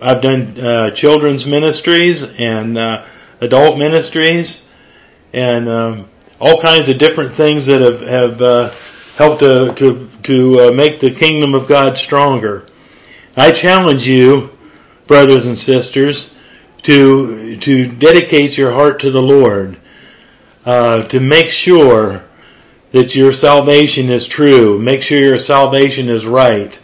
I've 0.00 0.20
done 0.20 0.58
uh, 0.58 0.90
children's 0.90 1.46
ministries 1.46 2.24
and 2.38 2.76
uh, 2.76 3.06
adult 3.40 3.78
ministries 3.78 4.66
and 5.32 5.68
um, 5.68 6.08
all 6.40 6.60
kinds 6.60 6.88
of 6.88 6.98
different 6.98 7.34
things 7.34 7.66
that 7.66 7.80
have 7.80 8.00
have 8.00 8.42
uh, 8.42 8.70
helped 9.16 9.40
to 9.40 9.72
to 9.74 10.08
to 10.24 10.60
uh, 10.60 10.72
make 10.72 11.00
the 11.00 11.10
kingdom 11.10 11.54
of 11.54 11.66
God 11.66 11.98
stronger. 11.98 12.66
I 13.36 13.52
challenge 13.52 14.06
you, 14.06 14.50
brothers 15.06 15.46
and 15.46 15.58
sisters, 15.58 16.34
to 16.82 17.56
to 17.56 17.86
dedicate 17.86 18.58
your 18.58 18.72
heart 18.72 19.00
to 19.00 19.10
the 19.10 19.22
Lord, 19.22 19.78
uh, 20.66 21.02
to 21.04 21.20
make 21.20 21.48
sure 21.48 22.24
that 22.90 23.14
your 23.14 23.32
salvation 23.32 24.10
is 24.10 24.26
true. 24.26 24.78
Make 24.78 25.02
sure 25.02 25.18
your 25.18 25.38
salvation 25.38 26.08
is 26.08 26.26
right. 26.26 26.78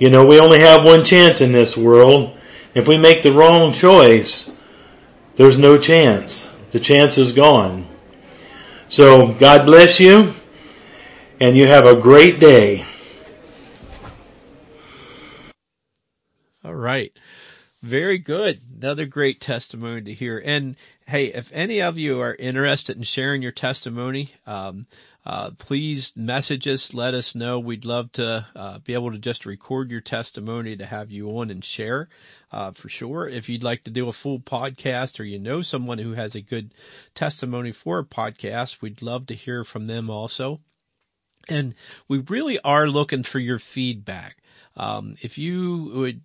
You 0.00 0.08
know, 0.08 0.24
we 0.24 0.40
only 0.40 0.60
have 0.60 0.82
one 0.82 1.04
chance 1.04 1.42
in 1.42 1.52
this 1.52 1.76
world. 1.76 2.34
If 2.74 2.88
we 2.88 2.96
make 2.96 3.22
the 3.22 3.32
wrong 3.32 3.70
choice, 3.70 4.50
there's 5.36 5.58
no 5.58 5.76
chance. 5.76 6.50
The 6.70 6.80
chance 6.80 7.18
is 7.18 7.32
gone. 7.32 7.86
So, 8.88 9.34
God 9.34 9.66
bless 9.66 10.00
you, 10.00 10.32
and 11.38 11.54
you 11.54 11.66
have 11.66 11.84
a 11.84 12.00
great 12.00 12.40
day. 12.40 12.86
All 16.64 16.74
right. 16.74 17.12
Very 17.82 18.16
good. 18.16 18.62
Another 18.80 19.04
great 19.04 19.42
testimony 19.42 20.00
to 20.02 20.14
hear. 20.14 20.42
And 20.42 20.76
hey, 21.06 21.26
if 21.26 21.50
any 21.52 21.82
of 21.82 21.98
you 21.98 22.20
are 22.20 22.34
interested 22.34 22.96
in 22.96 23.02
sharing 23.02 23.42
your 23.42 23.52
testimony, 23.52 24.30
um, 24.46 24.86
uh, 25.24 25.50
please 25.58 26.12
message 26.16 26.66
us. 26.66 26.94
Let 26.94 27.14
us 27.14 27.34
know. 27.34 27.58
We'd 27.58 27.84
love 27.84 28.10
to 28.12 28.46
uh, 28.56 28.78
be 28.78 28.94
able 28.94 29.12
to 29.12 29.18
just 29.18 29.44
record 29.44 29.90
your 29.90 30.00
testimony 30.00 30.76
to 30.76 30.86
have 30.86 31.10
you 31.10 31.38
on 31.38 31.50
and 31.50 31.62
share 31.62 32.08
uh, 32.50 32.72
for 32.72 32.88
sure. 32.88 33.28
If 33.28 33.48
you'd 33.48 33.62
like 33.62 33.84
to 33.84 33.90
do 33.90 34.08
a 34.08 34.12
full 34.12 34.40
podcast 34.40 35.20
or 35.20 35.24
you 35.24 35.38
know 35.38 35.60
someone 35.60 35.98
who 35.98 36.12
has 36.12 36.34
a 36.34 36.40
good 36.40 36.72
testimony 37.14 37.72
for 37.72 37.98
a 37.98 38.04
podcast, 38.04 38.80
we'd 38.80 39.02
love 39.02 39.26
to 39.26 39.34
hear 39.34 39.62
from 39.62 39.86
them 39.86 40.08
also. 40.08 40.60
And 41.48 41.74
we 42.08 42.18
really 42.18 42.58
are 42.60 42.88
looking 42.88 43.22
for 43.22 43.38
your 43.38 43.58
feedback. 43.58 44.36
Um, 44.76 45.14
if 45.20 45.36
you 45.36 45.90
would, 45.94 46.20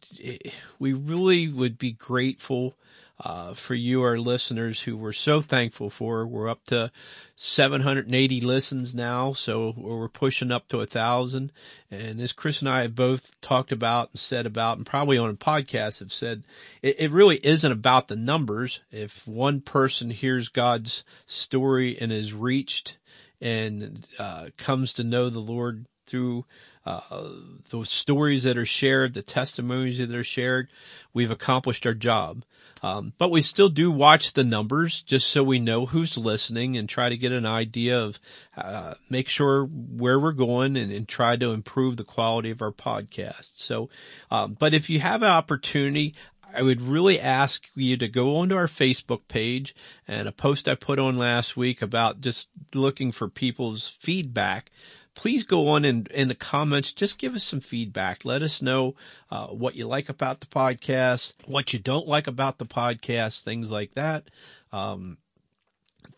we 0.79 0.93
really 0.93 1.49
would 1.49 1.77
be 1.77 1.91
grateful 1.91 2.75
uh, 3.19 3.53
for 3.53 3.73
you, 3.73 4.01
our 4.03 4.17
listeners, 4.17 4.81
who 4.81 4.97
we're 4.97 5.13
so 5.13 5.39
thankful 5.41 5.89
for. 5.89 6.27
We're 6.27 6.49
up 6.49 6.63
to 6.65 6.91
780 7.35 8.41
listens 8.41 8.93
now, 8.93 9.31
so 9.33 9.73
we're 9.77 10.09
pushing 10.09 10.51
up 10.51 10.67
to 10.69 10.81
a 10.81 10.85
thousand. 10.85 11.53
And 11.89 12.19
as 12.19 12.33
Chris 12.33 12.59
and 12.59 12.69
I 12.69 12.81
have 12.81 12.95
both 12.95 13.39
talked 13.39 13.71
about 13.71 14.09
and 14.11 14.19
said 14.19 14.45
about, 14.45 14.77
and 14.77 14.85
probably 14.85 15.17
on 15.17 15.29
a 15.29 15.33
podcast 15.35 15.99
have 15.99 16.11
said, 16.11 16.43
it, 16.81 16.99
it 16.99 17.11
really 17.11 17.39
isn't 17.41 17.71
about 17.71 18.09
the 18.09 18.17
numbers. 18.17 18.81
If 18.91 19.25
one 19.25 19.61
person 19.61 20.09
hears 20.09 20.49
God's 20.49 21.05
story 21.25 21.97
and 21.99 22.11
is 22.11 22.33
reached 22.33 22.97
and 23.39 24.05
uh, 24.19 24.49
comes 24.57 24.93
to 24.93 25.03
know 25.03 25.29
the 25.29 25.39
Lord 25.39 25.85
through 26.07 26.45
uh, 26.85 27.29
those 27.69 27.89
stories 27.89 28.43
that 28.43 28.57
are 28.57 28.65
shared, 28.65 29.13
the 29.13 29.23
testimonies 29.23 29.97
that 29.97 30.13
are 30.13 30.23
shared, 30.23 30.69
we've 31.13 31.31
accomplished 31.31 31.85
our 31.85 31.93
job. 31.93 32.43
Um, 32.83 33.13
but 33.17 33.31
we 33.31 33.41
still 33.41 33.69
do 33.69 33.89
watch 33.89 34.33
the 34.33 34.43
numbers 34.43 35.01
just 35.01 35.27
so 35.27 35.43
we 35.43 35.57
know 35.57 35.87
who's 35.87 36.17
listening 36.17 36.77
and 36.77 36.87
try 36.87 37.09
to 37.09 37.17
get 37.17 37.31
an 37.31 37.45
idea 37.45 37.99
of, 37.99 38.19
uh, 38.55 38.93
make 39.09 39.27
sure 39.27 39.65
where 39.65 40.19
we're 40.19 40.33
going 40.33 40.77
and, 40.77 40.91
and, 40.91 41.07
try 41.07 41.35
to 41.35 41.51
improve 41.51 41.97
the 41.97 42.03
quality 42.03 42.51
of 42.51 42.61
our 42.61 42.71
podcast. 42.71 43.53
So, 43.55 43.89
um, 44.29 44.55
but 44.59 44.75
if 44.75 44.91
you 44.91 44.99
have 44.99 45.23
an 45.23 45.29
opportunity, 45.29 46.13
I 46.53 46.61
would 46.61 46.81
really 46.81 47.19
ask 47.19 47.67
you 47.75 47.97
to 47.97 48.07
go 48.07 48.37
onto 48.37 48.55
our 48.55 48.67
Facebook 48.67 49.21
page 49.27 49.75
and 50.07 50.27
a 50.27 50.31
post 50.31 50.69
I 50.69 50.75
put 50.75 50.99
on 50.99 51.17
last 51.17 51.57
week 51.57 51.81
about 51.81 52.21
just 52.21 52.47
looking 52.73 53.11
for 53.11 53.27
people's 53.27 53.87
feedback 53.87 54.71
please 55.15 55.43
go 55.43 55.69
on 55.69 55.85
and 55.85 56.07
in 56.07 56.27
the 56.27 56.35
comments, 56.35 56.91
just 56.91 57.17
give 57.17 57.33
us 57.35 57.43
some 57.43 57.61
feedback. 57.61 58.25
Let 58.25 58.43
us 58.43 58.61
know 58.61 58.95
uh, 59.31 59.47
what 59.47 59.75
you 59.75 59.87
like 59.87 60.09
about 60.09 60.41
the 60.41 60.47
podcast, 60.47 61.33
what 61.45 61.73
you 61.73 61.79
don't 61.79 62.07
like 62.07 62.27
about 62.27 62.57
the 62.57 62.65
podcast, 62.65 63.43
things 63.43 63.71
like 63.71 63.93
that. 63.95 64.29
Um, 64.71 65.17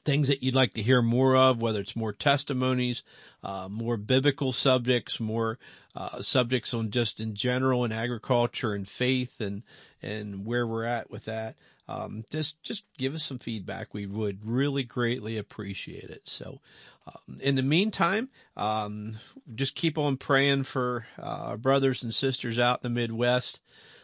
things 0.03 0.29
that 0.29 0.43
you'd 0.43 0.55
like 0.55 0.73
to 0.73 0.81
hear 0.81 1.01
more 1.01 1.35
of, 1.35 1.61
whether 1.61 1.79
it's 1.79 1.95
more 1.95 2.13
testimonies, 2.13 3.03
uh, 3.43 3.67
more 3.69 3.97
biblical 3.97 4.51
subjects, 4.51 5.19
more 5.19 5.59
uh, 5.95 6.21
subjects 6.21 6.73
on 6.73 6.91
just 6.91 7.19
in 7.19 7.35
general 7.35 7.85
in 7.85 7.91
agriculture 7.91 8.73
and 8.73 8.87
faith 8.87 9.41
and 9.41 9.63
and 10.01 10.45
where 10.45 10.65
we're 10.67 10.83
at 10.85 11.09
with 11.09 11.25
that. 11.25 11.55
Um, 11.87 12.23
just 12.29 12.61
just 12.63 12.83
give 12.97 13.15
us 13.15 13.23
some 13.23 13.39
feedback. 13.39 13.93
We 13.93 14.05
would 14.05 14.45
really 14.45 14.83
greatly 14.83 15.37
appreciate 15.37 16.09
it. 16.09 16.21
So 16.25 16.59
um, 17.07 17.37
in 17.41 17.55
the 17.55 17.63
meantime, 17.63 18.29
um, 18.57 19.17
just 19.55 19.75
keep 19.75 19.97
on 19.97 20.17
praying 20.17 20.63
for 20.63 21.05
uh, 21.17 21.21
our 21.51 21.57
brothers 21.57 22.03
and 22.03 22.13
sisters 22.13 22.59
out 22.59 22.81
in 22.83 22.93
the 22.93 23.01
Midwest, 23.01 23.61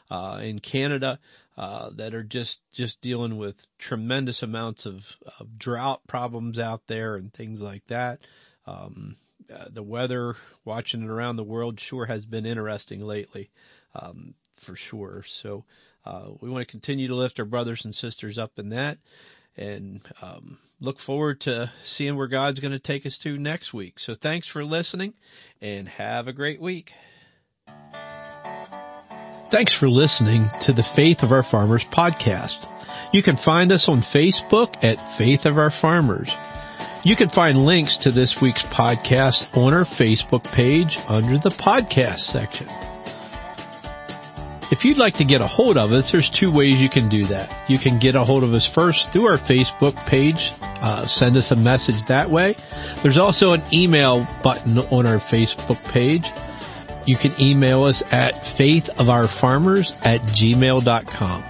uh, 0.09 0.39
in 0.41 0.59
Canada, 0.59 1.19
uh, 1.57 1.89
that 1.97 2.13
are 2.15 2.23
just 2.23 2.61
just 2.71 3.01
dealing 3.01 3.37
with 3.37 3.55
tremendous 3.77 4.43
amounts 4.43 4.85
of, 4.85 5.17
of 5.39 5.59
drought 5.59 6.01
problems 6.07 6.59
out 6.59 6.81
there 6.87 7.15
and 7.17 7.33
things 7.33 7.61
like 7.61 7.85
that. 7.87 8.21
Um, 8.65 9.17
uh, 9.53 9.65
the 9.69 9.83
weather, 9.83 10.35
watching 10.65 11.03
it 11.03 11.09
around 11.09 11.35
the 11.35 11.43
world, 11.43 11.79
sure 11.79 12.05
has 12.05 12.25
been 12.25 12.45
interesting 12.45 13.01
lately. 13.01 13.51
um, 13.95 14.33
for 14.59 14.75
sure. 14.75 15.23
So 15.27 15.65
uh, 16.05 16.29
we 16.41 16.49
want 16.49 16.67
to 16.67 16.71
continue 16.71 17.07
to 17.07 17.15
lift 17.15 17.39
our 17.39 17.45
brothers 17.45 17.85
and 17.85 17.93
sisters 17.95 18.37
up 18.37 18.59
in 18.59 18.69
that, 18.69 18.97
and 19.57 20.01
um, 20.21 20.57
look 20.79 20.99
forward 20.99 21.41
to 21.41 21.71
seeing 21.83 22.15
where 22.15 22.27
God's 22.27 22.59
going 22.59 22.71
to 22.71 22.79
take 22.79 23.05
us 23.05 23.17
to 23.19 23.37
next 23.37 23.73
week. 23.73 23.99
So 23.99 24.15
thanks 24.15 24.47
for 24.47 24.63
listening, 24.63 25.13
and 25.61 25.87
have 25.87 26.27
a 26.27 26.33
great 26.33 26.61
week. 26.61 26.93
Thanks 29.51 29.73
for 29.73 29.87
listening 29.87 30.49
to 30.61 30.73
the 30.73 30.81
Faith 30.81 31.21
of 31.21 31.31
Our 31.31 31.43
Farmers 31.43 31.85
podcast. 31.85 32.67
You 33.13 33.21
can 33.21 33.37
find 33.37 33.71
us 33.71 33.87
on 33.87 33.99
Facebook 33.99 34.83
at 34.83 35.13
Faith 35.15 35.45
of 35.45 35.59
Our 35.59 35.69
Farmers. 35.69 36.31
You 37.03 37.15
can 37.15 37.29
find 37.29 37.63
links 37.63 37.97
to 37.97 38.11
this 38.11 38.41
week's 38.41 38.63
podcast 38.63 39.55
on 39.55 39.73
our 39.73 39.83
Facebook 39.83 40.43
page 40.43 40.97
under 41.07 41.37
the 41.37 41.49
podcast 41.49 42.19
section. 42.19 42.67
If 44.73 44.83
you'd 44.83 44.97
like 44.97 45.17
to 45.17 45.23
get 45.23 45.39
a 45.39 45.45
hold 45.45 45.77
of 45.77 45.91
us, 45.91 46.11
there's 46.11 46.31
two 46.31 46.51
ways 46.51 46.81
you 46.81 46.89
can 46.89 47.07
do 47.07 47.25
that. 47.25 47.69
You 47.69 47.77
can 47.77 47.99
get 47.99 48.15
a 48.15 48.23
hold 48.23 48.43
of 48.43 48.55
us 48.55 48.65
first 48.65 49.11
through 49.11 49.29
our 49.29 49.37
Facebook 49.37 49.95
page. 50.07 50.51
Uh, 50.63 51.05
send 51.05 51.37
us 51.37 51.51
a 51.51 51.55
message 51.55 52.05
that 52.05 52.31
way. 52.31 52.55
There's 53.03 53.19
also 53.19 53.51
an 53.51 53.61
email 53.71 54.27
button 54.43 54.79
on 54.79 55.05
our 55.05 55.19
Facebook 55.19 55.79
page. 55.83 56.27
You 57.05 57.15
can 57.15 57.39
email 57.39 57.83
us 57.83 58.01
at 58.11 58.33
faithofourfarmers 58.33 59.95
at 60.03 60.21
gmail.com. 60.21 61.43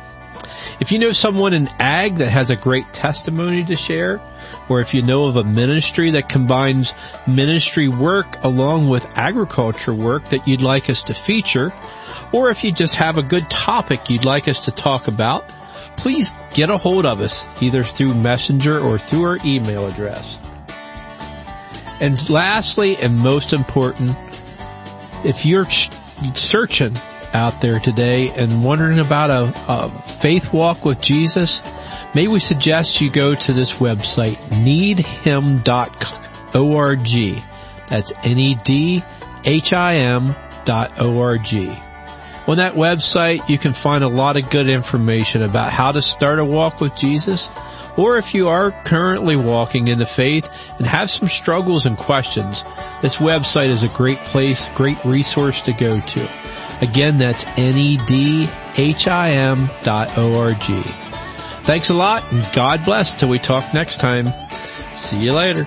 If 0.82 0.92
you 0.92 1.00
know 1.00 1.14
someone 1.14 1.54
in 1.54 1.70
ag 1.80 2.18
that 2.18 2.30
has 2.30 2.50
a 2.50 2.58
great 2.58 2.92
testimony 2.92 3.64
to 3.64 3.78
share, 3.78 4.20
or 4.70 4.80
if 4.80 4.94
you 4.94 5.02
know 5.02 5.26
of 5.26 5.36
a 5.36 5.44
ministry 5.44 6.12
that 6.12 6.30
combines 6.30 6.94
ministry 7.28 7.88
work 7.88 8.38
along 8.44 8.90
with 8.90 9.06
agriculture 9.16 9.94
work 9.94 10.26
that 10.30 10.48
you'd 10.48 10.62
like 10.62 10.90
us 10.90 11.04
to 11.04 11.14
feature, 11.14 11.74
or 12.32 12.50
if 12.50 12.64
you 12.64 12.72
just 12.72 12.96
have 12.96 13.18
a 13.18 13.24
good 13.24 13.50
topic 13.50 14.10
you'd 14.10 14.26
like 14.26 14.48
us 14.48 14.66
to 14.66 14.72
talk 14.72 15.08
about, 15.08 15.50
please 15.98 16.32
get 16.54 16.70
a 16.70 16.78
hold 16.78 17.06
of 17.06 17.22
us 17.22 17.48
either 17.62 17.84
through 17.84 18.14
messenger 18.14 18.80
or 18.80 18.98
through 18.98 19.24
our 19.24 19.38
email 19.46 19.88
address. 19.88 20.38
And 22.02 22.30
lastly 22.30 22.98
and 22.98 23.18
most 23.18 23.54
important, 23.54 24.12
if 25.24 25.46
you're 25.46 25.70
searching 26.34 26.96
out 27.34 27.62
there 27.62 27.80
today 27.80 28.30
and 28.30 28.64
wondering 28.64 29.00
about 29.00 29.30
a, 29.30 29.54
a 29.68 29.90
faith 30.22 30.54
walk 30.54 30.86
with 30.86 31.02
Jesus, 31.02 31.62
may 32.14 32.28
we 32.28 32.40
suggest 32.40 33.02
you 33.02 33.10
go 33.10 33.34
to 33.34 33.54
this 33.54 33.72
website, 33.74 34.38
needhim.org. 34.50 35.64
That's 37.90 38.14
N-E-D-H-I-M 38.24 39.06
dot 40.66 40.94
O-R-G. 41.00 41.80
On 42.46 42.58
that 42.58 42.74
website, 42.74 43.48
you 43.48 43.58
can 43.58 43.74
find 43.74 44.04
a 44.04 44.10
lot 44.10 44.36
of 44.36 44.50
good 44.50 44.70
information 44.70 45.44
about 45.44 45.72
how 45.72 45.94
to 45.94 46.02
start 46.02 46.40
a 46.40 46.46
walk 46.46 46.82
with 46.82 46.94
Jesus, 46.96 47.50
or 47.96 48.18
if 48.18 48.34
you 48.34 48.50
are 48.50 48.72
currently 48.84 49.38
walking 49.38 49.88
in 49.88 50.00
the 50.00 50.06
faith 50.06 50.46
and 50.78 50.86
have 50.86 51.10
some 51.10 51.30
struggles 51.30 51.86
and 51.86 51.98
questions, 51.98 52.64
this 53.02 53.16
website 53.16 53.70
is 53.70 53.84
a 53.84 53.88
great 53.88 54.18
place, 54.18 54.68
great 54.76 54.98
resource 55.06 55.62
to 55.62 55.74
go 55.74 56.02
to. 56.02 56.30
Again, 56.82 57.18
that's 57.18 57.46
N-E-D-H-I-M 57.58 58.50
dot 59.84 60.18
O-R-G. 60.18 60.84
Thanks 61.64 61.90
a 61.90 61.94
lot 61.94 62.30
and 62.34 62.46
God 62.54 62.84
bless 62.84 63.14
till 63.18 63.30
we 63.30 63.40
talk 63.40 63.74
next 63.74 64.00
time. 64.00 64.28
See 64.98 65.18
you 65.18 65.34
later. 65.34 65.66